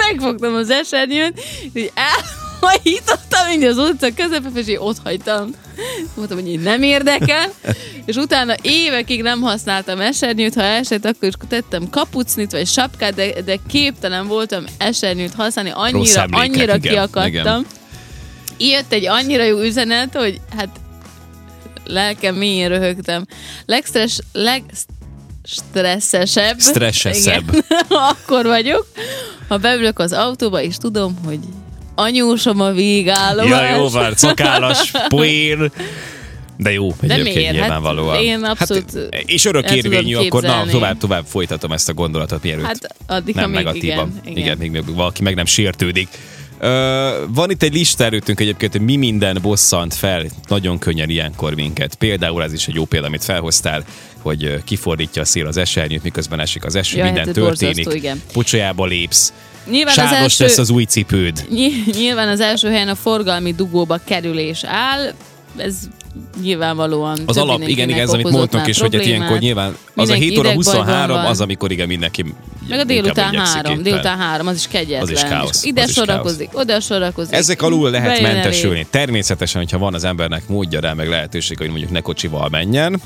megfogtam 0.07 0.53
az 0.53 0.69
esernyőt, 0.69 1.41
és 1.73 1.89
elhajítottam 1.93 3.49
így 3.51 3.63
az 3.63 3.77
utca 3.77 4.13
közepén, 4.13 4.51
és 4.55 4.67
így 4.67 4.77
ott 4.79 4.97
hagytam. 5.03 5.49
Mondtam, 6.15 6.37
hogy 6.37 6.47
így 6.47 6.59
nem 6.59 6.83
érdekel, 6.83 7.51
és 8.05 8.15
utána 8.15 8.55
évekig 8.61 9.21
nem 9.21 9.41
használtam 9.41 9.99
esernyőt, 9.99 10.53
ha 10.53 10.61
esett, 10.61 11.05
akkor 11.05 11.27
is 11.27 11.33
tettem 11.47 11.89
kapucnit, 11.89 12.51
vagy 12.51 12.67
sapkát, 12.67 13.13
de, 13.13 13.41
de 13.41 13.59
képtelen 13.67 14.27
voltam 14.27 14.63
esernyőt 14.77 15.33
használni, 15.33 15.71
annyira, 15.73 16.25
annyira 16.31 16.75
igen, 16.75 16.79
kiakadtam. 16.79 17.33
Igen. 17.33 17.65
Jött 18.57 18.93
egy 18.93 19.05
annyira 19.05 19.43
jó 19.43 19.59
üzenet, 19.59 20.15
hogy 20.15 20.39
hát 20.57 20.69
lelkem 21.85 22.35
mélyén 22.35 22.67
röhögtem. 22.67 23.25
Legstress, 23.65 24.19
legstresszesebb. 24.31 26.59
Stresszesebb. 26.59 27.65
akkor 28.11 28.45
vagyok, 28.45 28.87
ha 29.47 29.57
beülök 29.57 29.99
az 29.99 30.11
autóba, 30.11 30.61
és 30.61 30.77
tudom, 30.77 31.17
hogy 31.25 31.39
anyósom 31.95 32.61
a 32.61 32.71
végállomás. 32.71 33.69
Ja, 33.69 33.75
jó, 33.75 33.89
vár, 33.89 34.13
szakállas, 34.15 34.91
poén. 35.07 35.71
De 36.57 36.71
jó, 36.71 36.87
De 37.01 37.13
egyébként 37.13 37.35
miért? 37.35 37.51
nyilvánvalóan. 37.51 38.13
Hát 38.13 38.21
én 38.21 38.43
abszolút 38.43 38.91
hát, 38.93 39.23
És 39.25 39.45
örökérvényű, 39.45 40.15
akkor 40.15 40.41
na, 40.41 40.65
tovább, 40.65 40.97
tovább 40.97 41.25
folytatom 41.25 41.71
ezt 41.71 41.89
a 41.89 41.93
gondolatot, 41.93 42.43
mielőtt 42.43 42.65
hát, 42.65 42.95
addig, 43.07 43.35
nem 43.35 43.51
negatívan. 43.51 44.21
Igen, 44.23 44.37
igen. 44.37 44.57
igen, 44.57 44.71
még 44.71 44.95
valaki 44.95 45.23
meg 45.23 45.35
nem 45.35 45.45
sértődik. 45.45 46.07
Uh, 46.61 46.69
van 47.27 47.49
itt 47.49 47.63
egy 47.63 47.73
lista 47.73 48.03
előttünk 48.03 48.39
egyébként, 48.39 48.71
hogy 48.71 48.81
mi 48.81 48.95
minden 48.95 49.37
bosszant 49.41 49.93
fel 49.93 50.23
nagyon 50.47 50.77
könnyen 50.79 51.09
ilyenkor 51.09 51.55
minket. 51.55 51.95
Például 51.95 52.43
ez 52.43 52.53
is 52.53 52.67
egy 52.67 52.73
jó 52.73 52.85
példa, 52.85 53.07
amit 53.07 53.23
felhoztál, 53.23 53.83
hogy 54.25 54.63
kifordítja 54.63 55.21
a 55.21 55.25
szél 55.25 55.47
az 55.47 55.57
esernyőt, 55.57 56.03
miközben 56.03 56.39
esik 56.39 56.65
az 56.65 56.75
eső, 56.75 56.97
ja, 56.97 57.03
minden 57.03 57.25
hát 57.25 57.33
történik. 57.33 57.93
Igen. 57.93 58.21
Pocsolyába 58.33 58.85
lépsz. 58.85 59.33
Nyilván 59.69 59.93
Sárdos 59.93 60.15
az 60.15 60.21
első, 60.21 60.43
lesz 60.43 60.57
az 60.57 60.69
új 60.69 60.83
cipőd. 60.83 61.45
Nyilván 61.97 62.27
az 62.27 62.39
első 62.39 62.67
helyen 62.67 62.87
a 62.87 62.95
forgalmi 62.95 63.53
dugóba 63.53 63.99
kerülés 64.05 64.63
áll. 64.63 65.13
Ez 65.57 65.75
nyilvánvalóan 66.41 67.19
Az 67.25 67.37
alap, 67.37 67.61
igen, 67.67 67.89
igen, 67.89 68.01
ez 68.01 68.09
amit 68.09 68.29
mondtunk 68.29 68.67
is, 68.67 68.79
hogy 68.79 68.95
hát 68.95 69.05
ilyenkor 69.05 69.39
nyilván 69.39 69.77
az 69.95 70.09
a 70.09 70.13
7 70.13 70.37
óra 70.37 70.53
23 70.53 71.17
az, 71.17 71.41
amikor 71.41 71.71
igen, 71.71 71.87
mindenki 71.87 72.25
meg 72.67 72.79
a 72.79 72.83
délután 72.83 73.35
három, 73.35 73.81
délután 73.81 74.17
három, 74.17 74.47
az 74.47 74.55
is 74.55 74.67
kegyetlen. 74.67 75.01
Az 75.01 75.09
is 75.09 75.21
káosz. 75.21 75.63
Ide 75.63 75.81
az 75.81 75.91
sorakozik, 75.91 76.49
káosz. 76.49 76.63
oda 76.63 76.79
sorakozik. 76.79 77.33
Ezek 77.33 77.61
alul 77.61 77.89
lehet 77.89 78.21
mentesülni. 78.21 78.87
Természetesen, 78.89 79.61
hogyha 79.61 79.77
van 79.77 79.93
az 79.93 80.03
embernek 80.03 80.47
módja 80.47 80.79
rá, 80.79 80.93
meg 80.93 81.09
lehetőség, 81.09 81.57
hogy 81.57 81.69
mondjuk 81.69 81.91
ne 81.91 81.99
kocsival 81.99 82.49
menjen, 82.49 83.01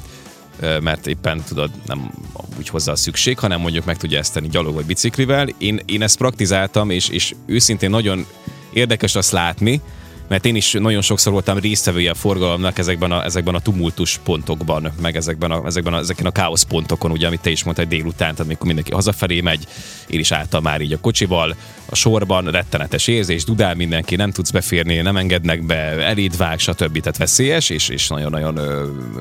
mert 0.59 1.07
éppen 1.07 1.43
tudod, 1.47 1.71
nem 1.85 2.11
úgy 2.57 2.69
hozzá 2.69 2.91
a 2.91 2.95
szükség, 2.95 3.39
hanem 3.39 3.61
mondjuk 3.61 3.85
meg 3.85 3.97
tudja 3.97 4.17
ezt 4.17 4.33
tenni 4.33 4.47
gyalog 4.47 4.73
vagy 4.73 4.85
biciklivel. 4.85 5.47
Én, 5.57 5.79
én 5.85 6.01
ezt 6.01 6.17
praktizáltam, 6.17 6.89
és, 6.89 7.09
és 7.09 7.35
őszintén 7.45 7.89
nagyon 7.89 8.25
érdekes 8.73 9.15
azt 9.15 9.31
látni, 9.31 9.81
mert 10.29 10.45
én 10.45 10.55
is 10.55 10.71
nagyon 10.71 11.01
sokszor 11.01 11.31
voltam 11.31 11.57
résztvevője 11.57 12.11
a 12.11 12.15
forgalomnak 12.15 12.77
ezekben 12.77 13.11
a, 13.11 13.23
ezekben 13.23 13.55
a 13.55 13.59
tumultus 13.59 14.19
pontokban, 14.23 14.91
meg 15.01 15.15
ezekben 15.15 15.51
a, 15.51 15.65
ezekben 15.65 15.93
a, 15.93 15.97
ezeken 15.97 16.25
a 16.25 16.31
káosz 16.31 16.63
pontokon, 16.63 17.11
ugye, 17.11 17.27
amit 17.27 17.41
te 17.41 17.49
is 17.49 17.63
mondtad 17.63 17.87
délután, 17.87 18.17
tehát 18.17 18.39
amikor 18.39 18.65
mindenki 18.65 18.91
hazafelé 18.91 19.41
megy, 19.41 19.67
én 20.07 20.19
is 20.19 20.31
álltam 20.31 20.63
már 20.63 20.81
így 20.81 20.93
a 20.93 20.99
kocsival, 20.99 21.55
a 21.89 21.95
sorban, 21.95 22.45
rettenetes 22.45 23.07
érzés, 23.07 23.43
dudál 23.43 23.75
mindenki, 23.75 24.15
nem 24.15 24.31
tudsz 24.31 24.51
beférni, 24.51 24.95
nem 24.95 25.17
engednek 25.17 25.65
be, 25.65 25.75
eléd 25.75 26.37
vág, 26.37 26.59
stb. 26.59 26.99
Tehát 26.99 27.17
veszélyes, 27.17 27.69
és, 27.69 27.89
és 27.89 28.07
nagyon-nagyon 28.07 28.59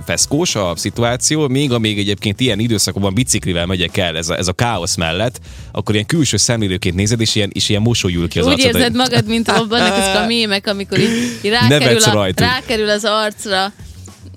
feszkós 0.05 0.55
a 0.55 0.73
szituáció. 0.77 1.49
Még 1.49 1.73
amíg 1.73 1.99
egyébként 1.99 2.41
ilyen 2.41 2.59
időszakokban 2.59 3.15
biciklivel 3.15 3.67
megyek 3.67 3.97
el 3.97 4.17
ez 4.17 4.29
a, 4.29 4.37
ez 4.37 4.49
a 4.49 4.53
káosz 4.53 4.97
mellett, 4.97 5.41
akkor 5.73 5.95
ilyen 5.95 6.07
külső 6.07 6.37
szemlélőként 6.37 6.95
nézed, 6.95 7.21
és 7.21 7.35
ilyen, 7.35 7.51
és 7.53 7.69
ilyen 7.69 7.83
mosolyul 7.83 8.29
ki 8.29 8.39
az 8.39 8.47
Úgy 8.47 8.53
arcod, 8.53 8.75
érzed 8.75 8.95
magad, 8.95 9.27
mint 9.27 9.49
abban 9.59 9.81
ezek 9.81 10.23
a 10.23 10.27
mémek, 10.27 10.67
amikor 10.67 10.98
így, 10.99 11.39
így 11.43 11.51
rákerül, 11.51 12.03
a, 12.03 12.33
rákerül 12.37 12.91
az 12.91 13.05
arcra, 13.05 13.73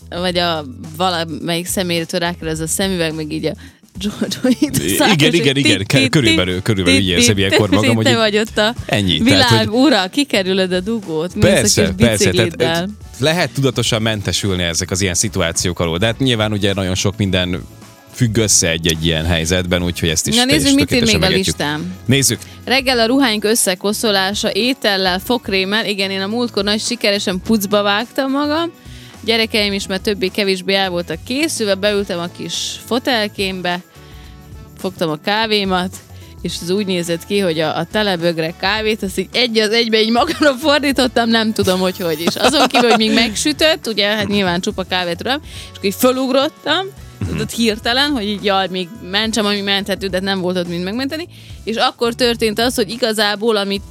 vagy 0.10 0.38
a 0.38 0.65
valamelyik 0.98 1.65
személyre 1.65 2.18
rákerül 2.18 2.50
ez 2.50 2.60
a 2.60 2.68
szemüveg, 2.68 3.15
meg 3.15 3.32
így 3.32 3.46
a 3.46 3.53
igen, 5.13 5.34
igen, 5.34 5.56
igen, 5.56 6.10
körülbelül, 6.10 6.62
körülbelül 6.62 7.00
így 7.00 7.08
érzem 7.08 7.38
ilyenkor 7.38 7.70
magam, 7.70 7.96
hogy 7.96 8.13
vagy 8.13 8.38
ott 8.38 8.58
a 8.58 8.75
ennyi, 8.86 9.20
világ 9.20 9.48
tehát, 9.48 9.65
hogy... 9.65 9.80
ura, 9.80 10.08
kikerülöd 10.08 10.72
a 10.72 10.80
dugót, 10.80 11.34
persze, 11.39 11.94
persze, 11.98 12.32
tehát, 12.32 12.89
lehet 13.18 13.50
tudatosan 13.53 14.01
mentesülni 14.01 14.63
ezek 14.63 14.91
az 14.91 15.01
ilyen 15.01 15.13
szituációk 15.13 15.80
alól, 15.80 15.98
de 15.98 16.06
hát 16.06 16.20
nyilván 16.20 16.51
ugye 16.51 16.74
nagyon 16.74 16.96
sok 16.96 17.18
minden 17.18 17.63
függ 18.13 18.38
össze 18.38 18.70
egy-egy 18.70 19.06
ilyen 19.06 19.25
helyzetben, 19.25 19.84
úgyhogy 19.84 20.10
ezt 20.10 20.27
is 20.27 20.36
Na 20.36 20.46
nézzük, 20.46 20.75
mit 20.75 20.91
ír 20.91 21.06
még 21.06 21.24
a 21.24 21.27
listám. 21.27 21.96
Nézzük. 22.06 22.39
Reggel 22.65 23.00
a 23.00 23.06
ruháink 23.06 23.44
összekoszolása, 23.44 24.51
étellel, 24.51 25.20
fokrémmel. 25.20 25.86
Igen, 25.86 26.12
én 26.12 26.22
a 26.22 26.27
múltkor 26.27 26.63
nagy 26.63 26.82
sikeresen 26.82 27.41
pucba 27.41 27.82
vágtam 27.82 28.32
magam. 28.32 28.72
Gyerekeim 29.24 29.74
is 29.74 29.88
már 29.88 30.00
többé-kevésbé 30.00 30.74
el 30.74 30.89
voltak 30.89 31.24
készülve, 31.24 31.75
beültem 31.75 32.20
a 32.20 32.27
kis 32.38 32.56
fotelkémbe, 32.86 33.82
fogtam 34.77 35.10
a 35.10 35.15
kávémat, 35.15 35.96
és 36.41 36.53
az 36.62 36.70
úgy 36.70 36.86
nézett 36.86 37.25
ki, 37.25 37.39
hogy 37.39 37.60
a, 37.60 37.77
a 37.77 37.86
telebögre 37.91 38.53
kávét, 38.60 39.03
azt 39.03 39.18
így 39.18 39.30
egy 39.34 39.58
az 39.58 39.70
egybe 39.70 40.01
így 40.01 40.12
magamra 40.12 40.53
fordítottam, 40.53 41.30
nem 41.30 41.53
tudom, 41.53 41.80
hogy 41.80 41.98
hogy 41.98 42.22
is. 42.22 42.36
Azon 42.36 42.68
kívül, 42.68 42.89
hogy 42.89 42.98
még 42.98 43.13
megsütött, 43.13 43.88
ugye, 43.88 44.08
hát 44.08 44.27
nyilván 44.27 44.62
csupa 44.62 44.84
kávét 44.84 45.18
tudom, 45.18 45.41
és 45.44 45.70
akkor 45.70 45.86
így 45.86 45.96
fölugrottam, 45.96 46.86
tudod, 47.27 47.49
hirtelen, 47.49 48.11
hogy 48.11 48.27
így 48.27 48.43
jaj, 48.43 48.67
még 48.67 48.87
mentsem, 49.11 49.45
ami 49.45 49.61
menthető, 49.61 50.07
de 50.07 50.19
nem 50.19 50.41
volt 50.41 50.57
ott 50.57 50.67
mind 50.67 50.83
megmenteni, 50.83 51.27
és 51.63 51.75
akkor 51.75 52.13
történt 52.13 52.59
az, 52.59 52.75
hogy 52.75 52.89
igazából, 52.89 53.55
amit 53.55 53.83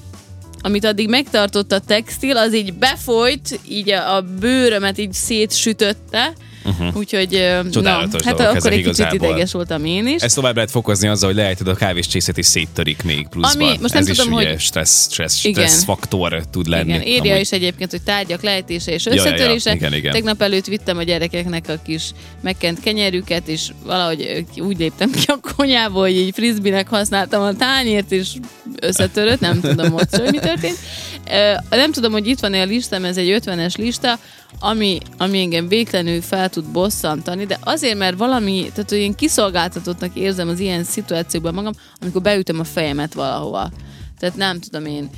amit 0.62 0.84
addig 0.84 1.08
megtartott 1.08 1.72
a 1.72 1.80
textil, 1.80 2.36
az 2.36 2.54
így 2.54 2.74
befolyt, 2.74 3.60
így 3.68 3.90
a, 3.90 4.16
a 4.16 4.22
bőrömet 4.40 4.98
így 4.98 5.12
szétsütötte, 5.12 6.32
Uh-huh. 6.64 6.96
Úgyhogy 6.96 7.28
Csodálatos 7.70 8.22
na, 8.22 8.28
hát 8.28 8.40
akkor 8.40 8.72
egy 8.72 8.78
igazából. 8.78 9.18
kicsit 9.18 9.30
ideges 9.30 9.52
voltam 9.52 9.84
én 9.84 10.06
is. 10.06 10.22
Ezt 10.22 10.34
tovább 10.34 10.54
lehet 10.54 10.70
fokozni 10.70 11.08
azzal, 11.08 11.28
hogy 11.28 11.38
lejted 11.38 11.68
a 11.68 11.74
kávés 11.74 12.06
csészet 12.06 12.38
és 12.38 12.46
széttörik 12.46 13.02
még 13.02 13.26
pluszban. 13.28 13.68
Ami, 13.68 13.78
most 13.80 13.94
nem 13.94 14.02
Ez 14.06 14.16
tudom, 14.16 14.40
is 14.40 14.46
hogy... 14.46 14.60
stressz, 14.60 15.10
stressz, 15.10 15.36
stressz 15.36 15.84
faktor 15.84 16.42
tud 16.50 16.66
lenni. 16.66 16.88
Igen, 16.88 17.02
írja 17.06 17.30
amúgy... 17.30 17.40
is 17.40 17.50
egyébként, 17.50 17.90
hogy 17.90 18.02
tárgyak 18.02 18.42
lejtése 18.42 18.92
és 18.92 19.06
összetörése. 19.06 19.70
Ja, 19.70 19.76
ja, 19.80 19.86
igen, 19.86 19.94
igen. 19.94 20.12
Tegnap 20.12 20.42
előtt 20.42 20.66
vittem 20.66 20.98
a 20.98 21.02
gyerekeknek 21.02 21.68
a 21.68 21.74
kis 21.84 22.02
megkent 22.40 22.80
kenyerüket, 22.80 23.48
és 23.48 23.70
valahogy 23.84 24.44
úgy 24.56 24.78
léptem 24.78 25.10
ki 25.10 25.24
a 25.26 25.38
konyából, 25.56 26.02
hogy 26.02 26.16
így 26.16 26.34
frisbinek 26.34 26.88
használtam 26.88 27.42
a 27.42 27.52
tányért, 27.52 28.12
és 28.12 28.28
összetörött, 28.80 29.40
nem 29.40 29.60
tudom 29.60 29.94
ott, 29.94 30.16
hogy 30.16 30.30
mi 30.30 30.38
történt. 30.38 30.76
Nem 31.70 31.92
tudom, 31.92 32.12
hogy 32.12 32.26
itt 32.26 32.40
van-e 32.40 32.60
a 32.60 32.64
listám, 32.64 33.04
ez 33.04 33.16
egy 33.16 33.40
50-es 33.44 33.76
lista, 33.76 34.18
ami, 34.60 34.98
ami 35.18 35.40
engem 35.40 35.68
végtelenül 35.68 36.22
fel 36.22 36.48
tud 36.48 36.64
bosszantani, 36.64 37.46
de 37.46 37.58
azért, 37.60 37.98
mert 37.98 38.18
valami, 38.18 38.70
tehát 38.74 38.90
hogy 38.90 38.98
én 38.98 39.14
kiszolgáltatottnak 39.14 40.14
érzem 40.14 40.48
az 40.48 40.58
ilyen 40.58 40.84
szituációkban 40.84 41.54
magam, 41.54 41.72
amikor 42.00 42.22
beütöm 42.22 42.60
a 42.60 42.64
fejemet 42.64 43.14
valahova. 43.14 43.70
Tehát 44.18 44.36
nem 44.36 44.60
tudom 44.60 44.86
én, 44.86 45.10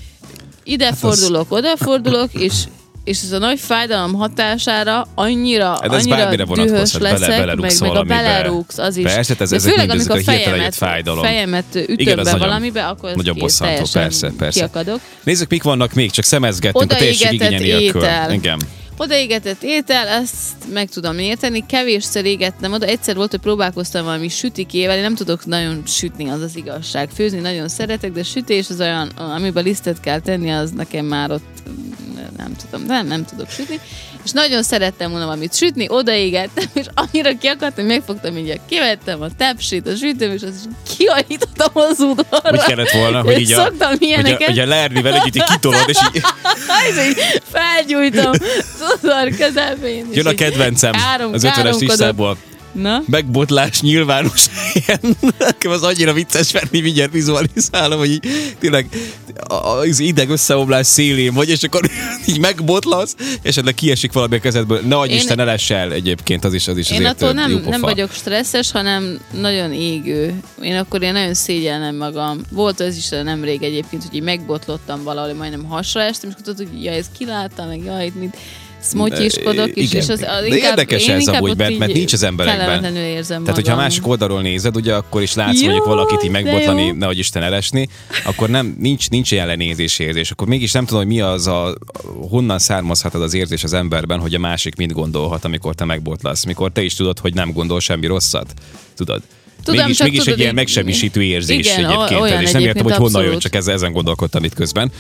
ide 0.65 0.85
hát 0.85 0.99
fordulok, 0.99 1.51
az... 1.51 1.59
oda 1.59 1.77
fordulok, 1.77 2.35
és 2.35 2.65
és 3.05 3.23
ez 3.23 3.33
a 3.33 3.39
nagy 3.39 3.61
fájdalom 3.61 4.15
hatására 4.15 5.07
annyira, 5.15 5.69
hát 5.69 5.93
ez 5.93 6.07
annyira 6.07 6.45
dühös 6.55 6.99
leszek, 6.99 7.29
bele, 7.29 7.55
meg, 7.55 7.81
meg 7.81 7.97
a 7.97 8.03
belerúgsz, 8.03 8.79
az 8.79 8.97
is. 8.97 9.05
Persze, 9.05 9.35
ez, 9.39 9.51
De 9.51 9.59
főleg, 9.59 9.91
amikor 9.91 10.17
a 10.17 10.23
fejemet, 10.23 10.75
fájdalom. 10.75 11.25
fejemet 11.25 11.65
ütöm 11.75 11.95
Igen, 11.99 12.17
be 12.17 12.23
nagyon, 12.23 12.39
valamibe, 12.39 12.87
akkor 12.87 13.15
nagyon 13.15 13.37
bosszantó, 13.39 13.85
persze, 13.93 14.33
persze. 14.39 14.59
kiakadok. 14.59 15.01
Nézzük, 15.25 15.49
mik 15.49 15.63
vannak 15.63 15.93
még, 15.93 16.11
csak 16.11 16.25
szemezgettünk 16.25 16.93
a 16.93 16.97
teljesség 16.97 17.33
igénye 17.33 17.59
nélkül. 17.59 18.05
Igen. 18.31 18.61
Odaégetett 18.97 19.63
étel, 19.63 20.09
ezt 20.09 20.73
meg 20.73 20.89
tudom 20.89 21.19
érteni, 21.19 21.67
kevésszer 21.67 22.25
égettem 22.25 22.73
oda, 22.73 22.87
egyszer 22.87 23.15
volt, 23.15 23.31
hogy 23.31 23.41
próbálkoztam 23.41 24.05
valami 24.05 24.29
sütikével, 24.29 24.97
én 24.97 25.03
nem 25.03 25.15
tudok 25.15 25.47
nagyon 25.47 25.83
sütni, 25.87 26.29
az 26.29 26.41
az 26.41 26.57
igazság. 26.57 27.09
Főzni 27.15 27.41
nagyon 27.41 27.69
szeretek, 27.69 28.13
de 28.13 28.23
sütés 28.23 28.69
az 28.69 28.81
olyan, 28.81 29.09
amiben 29.09 29.65
lisztet 29.65 30.01
kell 30.01 30.21
tenni, 30.21 30.51
az 30.51 30.71
nekem 30.71 31.05
már 31.05 31.31
ott 31.31 31.63
nem 32.37 32.57
tudom, 32.57 32.87
nem, 32.87 33.07
nem 33.07 33.25
tudok 33.25 33.51
sütni. 33.51 33.81
És 34.25 34.31
nagyon 34.31 34.63
szerettem 34.63 35.11
volna 35.11 35.25
valamit 35.25 35.55
sütni, 35.55 35.87
odaégettem, 35.89 36.65
és 36.75 36.87
annyira 36.95 37.39
kiakadtam, 37.39 37.85
hogy 37.85 37.95
megfogtam, 37.95 38.37
így 38.37 38.61
kivettem 38.69 39.23
a 39.23 39.27
tepsit, 39.37 39.87
a 39.87 39.95
sütőm, 39.95 40.33
és 40.33 40.43
az 40.43 40.69
kiajítottam 40.97 41.71
az 41.73 42.01
udvarra. 42.01 42.53
Úgy 42.53 42.65
kellett 42.65 42.91
volna, 42.91 43.23
hogy 43.23 43.41
így 43.41 43.53
a. 43.53 43.73
Hogy 43.79 44.13
a, 44.25 44.45
hogy 44.45 44.59
a 44.59 44.67
lernivel 44.67 45.15
együtt 45.15 45.37
így 45.37 45.45
kitolod, 45.45 45.85
és 45.87 45.99
így... 46.15 46.23
és 46.89 47.07
így 47.09 47.43
felgyújtom 47.53 48.31
udvar 48.95 49.29
közepén. 49.29 50.07
Jön 50.13 50.27
a 50.27 50.35
kedvencem 50.35 50.93
az 51.33 51.45
ötvenes 51.45 51.77
listából. 51.79 52.37
Na? 52.73 53.03
Megbotlás 53.07 53.81
nyilvános 53.81 54.47
helyen. 54.47 55.17
Nekem 55.39 55.71
az 55.71 55.83
annyira 55.83 56.13
vicces 56.13 56.53
venni, 56.53 56.81
mindjárt 56.81 57.13
vizualizálom, 57.13 57.99
hogy 57.99 58.11
így 58.11 58.55
tényleg 58.59 58.89
az 59.49 59.99
ideg 59.99 60.31
összeomlás 60.31 60.87
szélén 60.87 61.33
vagy, 61.33 61.49
és 61.49 61.63
akkor 61.63 61.91
így 62.31 62.39
megbotlasz, 62.39 63.15
és 63.19 63.39
esetleg 63.43 63.75
kiesik 63.75 64.13
valami 64.13 64.37
a 64.37 64.41
kezedből. 64.41 64.81
Ne 64.81 64.97
adj 64.97 65.11
én, 65.11 65.17
Isten, 65.17 65.37
ne 65.37 65.75
el 65.75 65.93
egyébként, 65.93 66.45
az 66.45 66.55
is, 66.55 66.69
az 66.69 66.77
is 66.77 66.91
Én 66.91 67.05
attól 67.05 67.33
nem, 67.33 67.63
nem 67.69 67.81
vagyok 67.81 68.13
stresszes, 68.13 68.71
hanem 68.71 69.19
nagyon 69.41 69.73
égő. 69.73 70.41
Én 70.63 70.77
akkor 70.77 71.03
én 71.03 71.13
nagyon 71.13 71.35
szégyellem 71.35 71.97
magam. 71.97 72.41
Volt 72.51 72.81
az 72.81 72.97
is 72.97 73.09
nemrég 73.09 73.63
egyébként, 73.63 74.05
hogy 74.05 74.15
így 74.15 74.23
megbotlottam 74.23 75.03
valahol, 75.03 75.35
majdnem 75.35 75.65
hasra 75.65 76.01
estem, 76.01 76.29
és 76.31 76.35
akkor 76.35 76.55
tudod, 76.55 76.71
hogy 76.71 76.83
ja, 76.85 76.93
ez 76.93 77.07
kiláttam, 77.19 77.69
meg 77.69 77.85
jaj, 77.85 78.07
itt 78.07 78.15
mit 78.15 78.37
szmotyiskodok 78.83 79.71
is, 79.75 79.93
és 79.93 80.09
az, 80.09 80.11
az 80.11 80.21
De 80.21 80.47
inkább, 80.47 80.79
érdekes 80.79 81.09
ez 81.09 81.27
amúgy, 81.27 81.57
mert, 81.57 81.79
mert 81.79 81.93
nincs 81.93 82.13
az 82.13 82.23
emberekben. 82.23 82.97
Érzem 82.97 83.43
Tehát, 83.43 83.57
hogyha 83.57 83.73
a 83.73 83.77
másik 83.77 84.07
oldalról 84.07 84.43
nézed, 84.43 84.77
ugye 84.77 84.95
akkor 84.95 85.23
is 85.23 85.35
látsz 85.35 85.63
mondjuk 85.63 85.85
valakit 85.85 86.23
így 86.23 86.31
megbotlani, 86.31 86.91
nehogy 86.91 87.19
Isten 87.19 87.43
elesni, 87.43 87.89
akkor 88.25 88.49
nem, 88.49 88.77
nincs, 88.79 89.11
nincs 89.11 89.31
ilyen 89.31 89.47
lenézési 89.47 90.05
érzés. 90.05 90.31
Akkor 90.31 90.49
mégis 90.49 90.73
nem 90.73 90.85
tudom, 90.85 91.03
hogy 91.03 91.13
mi 91.13 91.21
az 91.21 91.47
a, 91.47 91.75
honnan 92.29 92.59
származhat 92.59 93.15
az, 93.15 93.21
az 93.21 93.35
érzés 93.35 93.65
az 93.65 93.73
emberben, 93.73 94.21
hogy 94.21 94.35
a 94.35 94.39
másik 94.39 94.77
mit 94.77 94.93
gondolhat, 94.93 95.45
amikor 95.45 95.75
te 95.75 95.85
megbotlasz, 95.85 96.45
mikor 96.45 96.73
te 96.73 96.83
is 96.83 96.95
tudod, 96.95 97.19
hogy 97.19 97.35
nem 97.35 97.53
gondol 97.53 97.81
semmi 97.81 98.07
rosszat. 98.07 98.55
Tudod? 98.97 99.23
Tudom, 99.65 99.81
mégis, 99.81 100.03
mégis 100.03 100.19
tudod, 100.19 100.35
egy 100.35 100.41
ilyen 100.41 100.55
megsemmisítő 100.55 101.23
érzés 101.23 101.67
igen, 101.67 101.91
egyébként. 101.91 102.21
Olyan 102.21 102.43
és 102.43 102.51
nem 102.51 102.63
értem, 102.63 102.85
hogy 102.85 102.95
honnan 102.95 103.25
jön, 103.25 103.39
csak 103.39 103.55
ezen 103.55 103.93
gondolkodtam 103.93 104.45
itt 104.45 104.55
közben. 104.55 104.93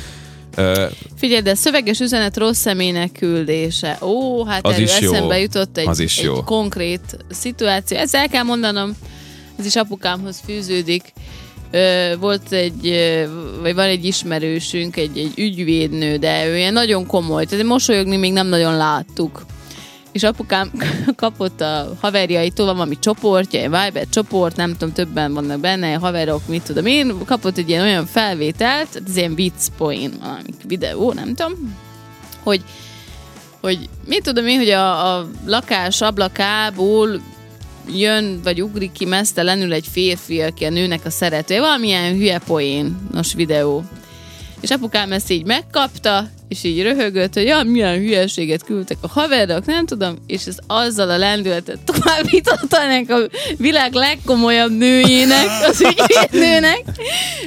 Uh, 0.56 0.90
Figyelj, 1.16 1.40
de 1.40 1.54
szöveges 1.54 2.00
üzenet 2.00 2.36
rossz 2.36 2.58
személynek 2.58 3.12
küldése. 3.12 3.98
Ó, 4.02 4.44
hát 4.44 4.66
az 4.66 4.72
erről 4.72 4.86
eszembe 4.86 5.36
jó. 5.36 5.42
jutott 5.42 5.78
egy, 5.78 5.88
az 5.88 5.98
is 5.98 6.18
egy 6.18 6.24
jó. 6.24 6.42
konkrét 6.42 7.16
szituáció. 7.30 7.98
Ezt 7.98 8.14
el 8.14 8.28
kell 8.28 8.42
mondanom, 8.42 8.96
ez 9.58 9.66
is 9.66 9.76
apukámhoz 9.76 10.40
fűződik. 10.44 11.12
Ö, 11.70 12.12
volt 12.20 12.52
egy, 12.52 13.04
vagy 13.60 13.74
van 13.74 13.86
egy 13.86 14.04
ismerősünk, 14.04 14.96
egy, 14.96 15.18
egy 15.18 15.32
ügyvédnő, 15.36 16.16
de 16.16 16.46
ő 16.46 16.56
ilyen 16.56 16.72
nagyon 16.72 17.06
komoly, 17.06 17.44
tehát 17.44 17.64
mosolyogni 17.64 18.16
még 18.16 18.32
nem 18.32 18.46
nagyon 18.46 18.76
láttuk 18.76 19.44
és 20.12 20.22
apukám 20.22 20.70
kapott 21.16 21.60
a 21.60 21.96
haverjaitól 22.00 22.66
valami 22.66 22.98
csoportja, 22.98 23.60
egy 23.60 23.70
Viber 23.70 24.06
csoport, 24.08 24.56
nem 24.56 24.72
tudom, 24.72 24.94
többen 24.94 25.34
vannak 25.34 25.60
benne, 25.60 25.94
haverok, 25.94 26.46
mit 26.46 26.62
tudom 26.62 26.86
én, 26.86 27.24
kapott 27.24 27.56
egy 27.58 27.68
ilyen 27.68 27.82
olyan 27.82 28.06
felvételt, 28.06 29.02
ez 29.06 29.16
ilyen 29.16 29.34
vicc 29.34 29.68
poén, 29.76 30.12
valami 30.20 30.54
videó, 30.66 31.12
nem 31.12 31.34
tudom, 31.34 31.76
hogy 32.42 32.64
hogy 33.62 33.88
mit 34.06 34.22
tudom 34.22 34.46
én, 34.46 34.58
hogy 34.58 34.70
a, 34.70 35.16
a 35.16 35.28
lakás 35.46 36.00
ablakából 36.00 37.20
jön, 37.88 38.40
vagy 38.42 38.62
ugrik 38.62 38.92
ki 38.92 39.04
mesztelenül 39.04 39.72
egy 39.72 39.86
férfi, 39.90 40.40
aki 40.40 40.64
a 40.64 40.70
nőnek 40.70 41.04
a 41.04 41.10
szeretője. 41.10 41.60
Valamilyen 41.60 42.14
hülye 42.14 42.38
poénos 42.38 43.34
videó. 43.34 43.84
És 44.60 44.70
apukám 44.70 45.12
ezt 45.12 45.30
így 45.30 45.44
megkapta, 45.44 46.28
és 46.52 46.64
így 46.64 46.82
röhögött, 46.82 47.34
hogy 47.34 47.44
ja, 47.44 47.62
milyen 47.62 47.98
hülyeséget 47.98 48.64
küldtek 48.64 48.96
a 49.00 49.08
haverok, 49.08 49.64
nem 49.66 49.86
tudom, 49.86 50.16
és 50.26 50.46
ez 50.46 50.56
azzal 50.66 51.10
a 51.10 51.16
lendületet 51.16 51.78
továbbította 51.84 52.80
ennek 52.80 53.10
a 53.10 53.18
világ 53.56 53.92
legkomolyabb 53.92 54.76
nőjének, 54.76 55.46
az 55.68 55.80
ügyvédnőnek, 55.80 56.82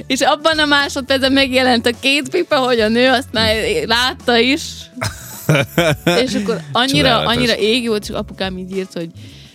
és 0.07 0.21
abban 0.21 0.59
a 0.59 0.65
másodpercben 0.65 1.31
megjelent 1.31 1.85
a 1.85 1.91
két 1.99 2.29
pipa, 2.29 2.57
hogy 2.57 2.79
a 2.79 2.87
nő 2.87 3.09
azt 3.09 3.27
már 3.31 3.55
látta 3.85 4.37
is, 4.37 4.61
és 6.25 6.33
akkor 6.33 6.59
annyira, 6.71 7.19
annyira 7.19 7.57
égi 7.57 7.87
volt, 7.87 8.03
és 8.03 8.09
apukám 8.09 8.57
így 8.57 8.77
írt, 8.77 8.93
hogy 8.93 9.09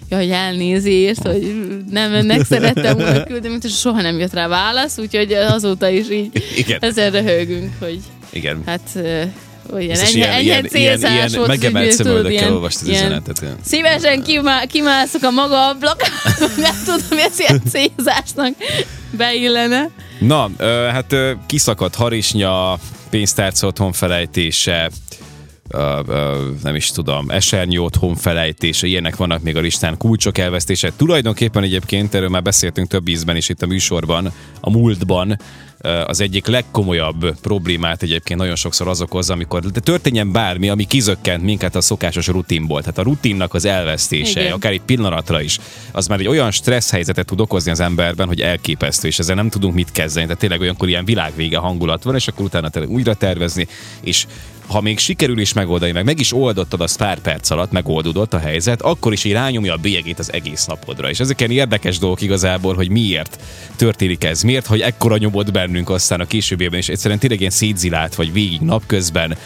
jaj, 0.09 0.33
elnézést, 0.33 1.27
hogy 1.27 1.55
nem 1.91 2.13
önnek 2.13 2.45
szerettem 2.45 2.97
volna 2.97 3.25
küldeni, 3.25 3.59
és 3.63 3.79
soha 3.79 4.01
nem 4.01 4.19
jött 4.19 4.33
rá 4.33 4.49
válasz, 4.49 4.99
úgyhogy 4.99 5.33
azóta 5.33 5.89
is 5.89 6.11
így 6.11 6.43
Igen. 6.57 6.79
ezzel 6.81 7.11
röhögünk, 7.11 7.73
hogy 7.79 8.01
Igen. 8.33 8.63
hát 8.67 8.99
olyan, 9.73 9.99
ennyi, 9.99 10.13
ilyen, 10.13 10.31
ennyi 10.31 10.45
ilyen, 10.45 10.69
célzás 10.69 11.13
ilyen, 11.13 11.29
volt, 11.35 11.49
megemelt 11.49 11.93
szemöldökkel 11.93 12.53
olvastad 12.53 12.89
az 12.89 12.95
üzenetet. 12.95 13.45
Szívesen 13.65 14.23
kimá, 14.23 14.65
kimászok 14.65 15.23
a 15.23 15.31
maga 15.31 15.69
ablakába, 15.69 16.47
nem 16.67 16.75
tudom, 16.85 17.01
hogy 17.09 17.19
ez 17.19 17.39
ilyen 17.39 17.63
célzásnak 17.71 18.55
beillene. 19.11 19.89
Na, 20.19 20.51
hát 20.91 21.15
kiszakadt 21.47 21.95
harisnya, 21.95 22.79
pénztárca 23.11 23.67
otthon 23.67 23.93
felejtése, 23.93 24.91
nem 26.63 26.75
is 26.75 26.91
tudom, 26.91 27.31
esernyő 27.31 27.81
otthon 27.81 28.15
felejtése, 28.15 28.87
ilyenek 28.87 29.17
vannak 29.17 29.43
még 29.43 29.57
a 29.57 29.61
listán, 29.61 29.97
kulcsok 29.97 30.39
elvesztése. 30.39 30.93
Tulajdonképpen 30.97 31.63
egyébként, 31.63 32.15
erről 32.15 32.29
már 32.29 32.43
beszéltünk 32.43 32.89
több 32.89 33.09
ízben 33.09 33.37
is 33.37 33.49
itt 33.49 33.63
a 33.63 33.67
műsorban, 33.67 34.33
a 34.61 34.71
múltban, 34.71 35.39
az 36.07 36.21
egyik 36.21 36.47
legkomolyabb 36.47 37.37
problémát 37.41 38.03
egyébként 38.03 38.39
nagyon 38.39 38.55
sokszor 38.57 38.89
az 38.89 39.01
okozza, 39.01 39.33
amikor 39.33 39.61
de 39.61 39.81
történjen 39.81 40.33
bármi, 40.33 40.69
ami 40.69 40.85
kizökkent 40.85 41.43
minket 41.43 41.75
a 41.75 41.81
szokásos 41.81 42.27
rutinból. 42.27 42.81
Tehát 42.81 42.99
a 42.99 43.03
rutinnak 43.03 43.55
az 43.55 43.65
elvesztése, 43.65 44.41
Igen. 44.41 44.53
akár 44.53 44.73
egy 44.73 44.81
pillanatra 44.81 45.41
is, 45.43 45.59
az 45.93 46.07
már 46.07 46.21
egy 46.21 46.29
olyan 46.29 46.51
stressz 46.51 46.91
helyzetet 46.91 47.27
tud 47.27 47.41
okozni 47.41 47.71
az 47.71 47.81
emberben, 47.81 48.27
hogy 48.27 48.41
elképesztő, 48.41 49.09
és 49.09 49.19
ezzel 49.19 49.35
nem 49.35 49.49
tudunk 49.49 49.75
mit 49.75 49.93
kezdeni. 49.93 50.25
Tehát 50.25 50.41
tényleg 50.41 50.61
olyankor 50.61 50.89
ilyen 50.89 51.05
világvége 51.05 51.59
hangulat 51.59 52.03
van, 52.03 52.15
és 52.15 52.29
akkor 52.29 52.45
utána 52.45 52.71
újra 52.87 53.15
tervezni, 53.15 53.67
és 54.01 54.27
ha 54.71 54.81
még 54.81 54.99
sikerül 54.99 55.39
is 55.39 55.53
megoldani, 55.53 55.93
meg 55.93 56.05
meg 56.05 56.21
is 56.21 56.33
oldottad 56.33 56.81
azt 56.81 56.97
pár 56.97 57.19
perc 57.19 57.51
alatt, 57.51 57.71
megoldódott 57.71 58.35
a 58.35 58.39
helyzet, 58.39 58.83
akkor 58.83 59.13
is 59.13 59.25
így 59.25 59.33
rányomja 59.33 59.73
a 59.73 59.77
bélyegét 59.77 60.19
az 60.19 60.33
egész 60.33 60.65
napodra. 60.67 61.11
És 61.11 61.21
ezek 61.21 61.41
ilyen 61.41 61.53
érdekes 61.53 61.99
dolgok 61.99 62.21
igazából, 62.21 62.75
hogy 62.75 62.89
miért 62.89 63.41
történik 63.77 64.25
ez, 64.25 64.43
miért, 64.43 64.67
hogy 64.67 64.81
ekkora 64.81 65.17
nyomott 65.17 65.53
bennünk 65.53 65.91
aztán 65.91 66.21
a 66.21 66.25
későbbiben, 66.25 66.79
és 66.79 66.89
egyszerűen 66.89 67.19
tényleg 67.19 67.39
ilyen 67.41 67.51
szétzilált 67.51 68.15
vagy 68.15 68.33
végig 68.33 68.61
napközben, 68.61 69.37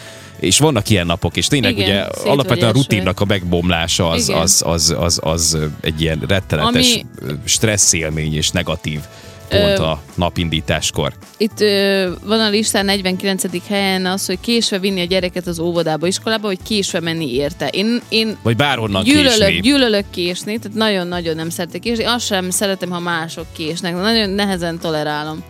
és 0.41 0.59
vannak 0.59 0.91
ilyen 0.91 1.07
napok, 1.07 1.37
és 1.37 1.47
tényleg 1.47 1.79
Igen, 1.79 1.89
ugye 1.89 2.01
alapvetően 2.31 2.71
a 2.71 2.73
rutinnak 2.73 3.21
a 3.21 3.25
megbomlása 3.25 4.09
az, 4.09 4.29
az, 4.29 4.63
az, 4.67 4.95
az, 4.99 5.21
az, 5.23 5.59
egy 5.81 6.01
ilyen 6.01 6.23
rettenetes 6.29 6.95
Ami... 6.95 7.05
stressz 7.45 7.93
élmény 7.93 8.35
és 8.35 8.51
negatív 8.51 9.01
pont 9.49 9.79
a 9.79 10.03
napindításkor. 10.15 11.13
Itt 11.37 11.61
ö, 11.61 12.11
van 12.25 12.41
a 12.41 12.49
listán 12.49 12.85
49. 12.85 13.69
helyen 13.69 14.07
az, 14.07 14.27
hogy 14.27 14.41
késve 14.41 14.79
vinni 14.79 15.01
a 15.01 15.05
gyereket 15.05 15.47
az 15.47 15.59
óvodába, 15.59 16.07
iskolába, 16.07 16.47
hogy 16.47 16.63
késve 16.63 17.01
menni 17.01 17.35
érte. 17.35 17.69
Én, 17.69 18.01
én 18.09 18.37
Vagy 18.43 18.57
bárhonnan 18.57 19.05
gyűlölök, 19.05 19.47
késni. 19.47 19.61
gyűlölök 19.61 20.05
késni, 20.11 20.59
tehát 20.59 20.77
nagyon-nagyon 20.77 21.37
nem 21.37 21.51
szeretek 21.51 21.81
késni. 21.81 22.05
Azt 22.05 22.27
sem 22.27 22.51
szeretem, 22.51 22.91
ha 22.91 22.99
mások 22.99 23.47
késnek. 23.57 23.95
Nagyon 23.95 24.31
nehezen 24.31 24.79
tolerálom. 24.79 25.45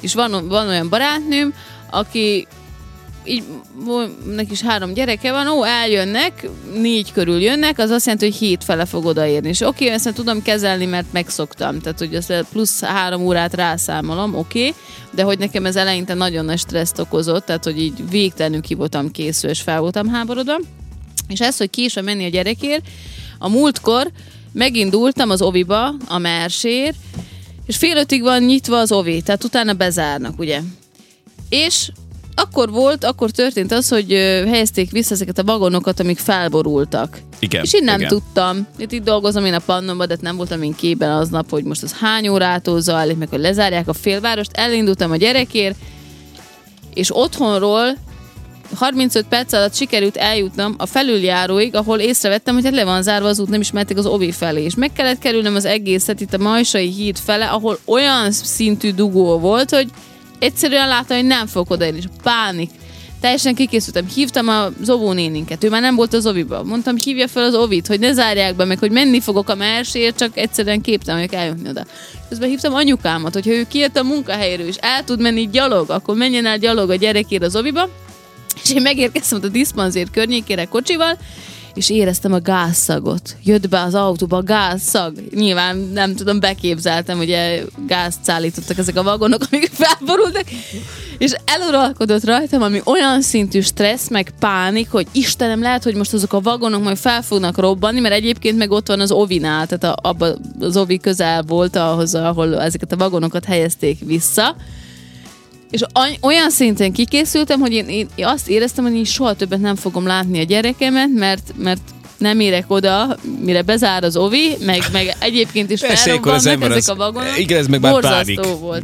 És 0.00 0.14
van, 0.14 0.48
van 0.48 0.68
olyan 0.68 0.88
barátnőm, 0.88 1.54
aki 1.90 2.46
így 3.26 3.44
neki 4.34 4.52
is 4.52 4.60
három 4.60 4.92
gyereke 4.92 5.32
van, 5.32 5.48
ó, 5.48 5.64
eljönnek, 5.64 6.48
négy 6.74 7.12
körül 7.12 7.40
jönnek, 7.40 7.78
az 7.78 7.90
azt 7.90 8.04
jelenti, 8.04 8.26
hogy 8.26 8.36
hét 8.36 8.64
fele 8.64 8.84
fog 8.84 9.04
odaérni. 9.04 9.48
És 9.48 9.60
oké, 9.60 9.88
ezt 9.88 10.14
tudom 10.14 10.42
kezelni, 10.42 10.86
mert 10.86 11.12
megszoktam, 11.12 11.80
tehát 11.80 11.98
hogy 11.98 12.14
azt 12.14 12.44
plusz 12.52 12.80
három 12.80 13.22
órát 13.22 13.54
rászámolom, 13.54 14.34
oké, 14.34 14.74
de 15.10 15.22
hogy 15.22 15.38
nekem 15.38 15.66
ez 15.66 15.76
eleinte 15.76 16.14
nagyon 16.14 16.44
nagy 16.44 16.58
stresszt 16.58 16.98
okozott, 16.98 17.44
tehát 17.44 17.64
hogy 17.64 17.80
így 17.80 18.10
végtelenül 18.10 18.60
ki 18.60 18.74
voltam 18.74 19.10
készül, 19.10 19.50
és 19.50 19.60
fel 19.60 19.80
voltam 19.80 20.08
háborodva. 20.08 20.56
És 21.28 21.40
ez, 21.40 21.56
hogy 21.56 21.70
késve 21.70 22.00
menni 22.00 22.24
a 22.24 22.28
gyerekért, 22.28 22.86
a 23.38 23.48
múltkor 23.48 24.10
megindultam 24.52 25.30
az 25.30 25.42
oviba, 25.42 25.94
a 26.08 26.18
mersér, 26.18 26.94
és 27.66 27.76
fél 27.76 27.96
ötig 27.96 28.22
van 28.22 28.42
nyitva 28.42 28.78
az 28.78 28.92
ovi, 28.92 29.22
tehát 29.22 29.44
utána 29.44 29.72
bezárnak, 29.72 30.38
ugye? 30.38 30.60
És 31.48 31.90
akkor 32.36 32.70
volt, 32.70 33.04
akkor 33.04 33.30
történt 33.30 33.72
az, 33.72 33.88
hogy 33.88 34.10
helyezték 34.46 34.90
vissza 34.90 35.14
ezeket 35.14 35.38
a 35.38 35.44
vagonokat, 35.44 36.00
amik 36.00 36.18
felborultak. 36.18 37.18
Igen, 37.38 37.62
és 37.64 37.72
én 37.72 37.84
nem 37.84 37.98
igen. 37.98 38.08
tudtam. 38.08 38.66
Itt, 38.78 38.92
itt 38.92 39.04
dolgozom 39.04 39.44
én 39.44 39.54
a 39.54 39.58
pannomba, 39.58 40.06
de 40.06 40.16
nem 40.20 40.36
voltam 40.36 40.62
én 40.62 40.74
képben 40.74 41.10
aznap, 41.10 41.50
hogy 41.50 41.64
most 41.64 41.82
az 41.82 41.92
hány 41.92 42.28
órától 42.28 42.80
zajlik, 42.80 43.16
meg 43.16 43.28
hogy 43.28 43.40
lezárják 43.40 43.88
a 43.88 43.92
félvárost. 43.92 44.50
Elindultam 44.52 45.10
a 45.10 45.16
gyerekért, 45.16 45.76
és 46.94 47.16
otthonról 47.16 47.96
35 48.74 49.26
perc 49.28 49.52
alatt 49.52 49.74
sikerült 49.74 50.16
eljutnom 50.16 50.74
a 50.78 50.86
felüljáróig, 50.86 51.74
ahol 51.74 51.98
észrevettem, 51.98 52.54
hogy 52.54 52.64
hát 52.64 52.74
le 52.74 52.84
van 52.84 53.02
zárva 53.02 53.28
az 53.28 53.38
út, 53.38 53.48
nem 53.48 53.60
is 53.60 53.70
mehettek 53.70 53.98
az 53.98 54.06
ovi 54.06 54.32
felé. 54.32 54.62
És 54.62 54.74
meg 54.74 54.92
kellett 54.92 55.18
kerülnem 55.18 55.54
az 55.54 55.64
egészet 55.64 56.20
itt 56.20 56.34
a 56.34 56.38
Majsai 56.38 56.88
híd 56.88 57.16
fele, 57.18 57.46
ahol 57.46 57.78
olyan 57.84 58.32
szintű 58.32 58.92
dugó 58.92 59.38
volt, 59.38 59.70
hogy 59.70 59.90
egyszerűen 60.38 60.88
láttam, 60.88 61.16
hogy 61.16 61.26
nem 61.26 61.46
fogok 61.46 61.70
odaérni, 61.70 61.98
és 61.98 62.04
pánik. 62.22 62.70
Teljesen 63.20 63.54
kikészültem. 63.54 64.06
Hívtam 64.14 64.48
az 64.48 64.90
óvónéninket, 64.90 65.64
ő 65.64 65.68
már 65.68 65.80
nem 65.80 65.94
volt 65.94 66.14
az 66.14 66.26
oviba. 66.26 66.62
Mondtam, 66.62 66.96
hívja 66.96 67.28
fel 67.28 67.42
az 67.42 67.54
ovit, 67.54 67.86
hogy 67.86 68.00
ne 68.00 68.12
zárják 68.12 68.56
be, 68.56 68.64
meg 68.64 68.78
hogy 68.78 68.90
menni 68.90 69.20
fogok 69.20 69.48
a 69.48 69.54
mersért, 69.54 70.18
csak 70.18 70.36
egyszerűen 70.36 70.80
képtem, 70.80 71.18
hogy 71.18 71.34
eljutni 71.34 71.68
oda. 71.68 71.84
Közben 72.28 72.48
hívtam 72.48 72.74
anyukámat, 72.74 73.34
hogyha 73.34 73.50
ő 73.50 73.66
kijött 73.68 73.96
a 73.96 74.02
munkahelyről, 74.02 74.66
és 74.66 74.76
el 74.80 75.04
tud 75.04 75.20
menni 75.20 75.48
gyalog, 75.48 75.90
akkor 75.90 76.16
menjen 76.16 76.46
el 76.46 76.58
gyalog 76.58 76.90
a 76.90 76.94
gyerekért 76.94 77.42
az 77.42 77.56
oviba. 77.56 77.88
És 78.62 78.72
én 78.72 78.82
megérkeztem 78.82 79.38
a 79.42 79.48
diszpanzér 79.48 80.10
környékére 80.10 80.64
kocsival, 80.64 81.18
és 81.76 81.90
éreztem 81.90 82.32
a 82.32 82.40
gázszagot. 82.40 83.36
Jött 83.44 83.68
be 83.68 83.80
az 83.80 83.94
autóba 83.94 84.36
a 84.36 84.42
gázszag. 84.42 85.14
Nyilván 85.34 85.76
nem 85.76 86.14
tudom, 86.14 86.40
beképzeltem, 86.40 87.18
ugye 87.18 87.62
gázt 87.86 88.18
szállítottak 88.22 88.78
ezek 88.78 88.96
a 88.96 89.02
vagonok, 89.02 89.42
amik 89.50 89.70
felborultak, 89.72 90.44
és 91.18 91.32
eluralkodott 91.44 92.24
rajtam, 92.24 92.62
ami 92.62 92.80
olyan 92.84 93.22
szintű 93.22 93.60
stressz, 93.60 94.08
meg 94.08 94.32
pánik, 94.38 94.90
hogy 94.90 95.06
Istenem, 95.12 95.62
lehet, 95.62 95.82
hogy 95.82 95.94
most 95.94 96.12
azok 96.12 96.32
a 96.32 96.40
vagonok 96.40 96.82
majd 96.82 96.96
fel 96.96 97.22
fognak 97.22 97.58
robbanni, 97.58 98.00
mert 98.00 98.14
egyébként 98.14 98.58
meg 98.58 98.70
ott 98.70 98.86
van 98.86 99.00
az 99.00 99.10
ovinál, 99.10 99.66
tehát 99.66 99.98
a, 99.98 100.08
abba, 100.08 100.34
az 100.60 100.76
ovi 100.76 100.98
közel 100.98 101.42
volt 101.42 101.76
ahhoz, 101.76 102.14
ahol 102.14 102.60
ezeket 102.60 102.92
a 102.92 102.96
vagonokat 102.96 103.44
helyezték 103.44 103.98
vissza 104.04 104.56
és 105.70 105.82
olyan 106.20 106.50
szinten 106.50 106.92
kikészültem, 106.92 107.60
hogy 107.60 107.72
én, 107.72 107.86
én 107.88 108.26
azt 108.26 108.48
éreztem, 108.48 108.84
hogy 108.84 108.94
én 108.94 109.04
soha 109.04 109.34
többet 109.34 109.60
nem 109.60 109.76
fogom 109.76 110.06
látni 110.06 110.40
a 110.40 110.42
gyerekemet, 110.42 111.08
mert, 111.14 111.52
mert 111.56 111.80
nem 112.18 112.40
érek 112.40 112.64
oda, 112.68 113.16
mire 113.40 113.62
bezár 113.62 114.04
az 114.04 114.16
ovi, 114.16 114.56
meg, 114.64 114.82
meg 114.92 115.16
egyébként 115.18 115.70
is 115.70 115.80
felrobbannak 115.80 116.62
ezek 116.62 116.76
az 116.76 116.88
a 116.88 116.94
vagonok. 116.94 117.38
Igen, 117.38 117.58
ez 117.58 117.66
meg 117.66 117.80
már 117.80 118.00
pánik. 118.00 118.40
volt. 118.44 118.74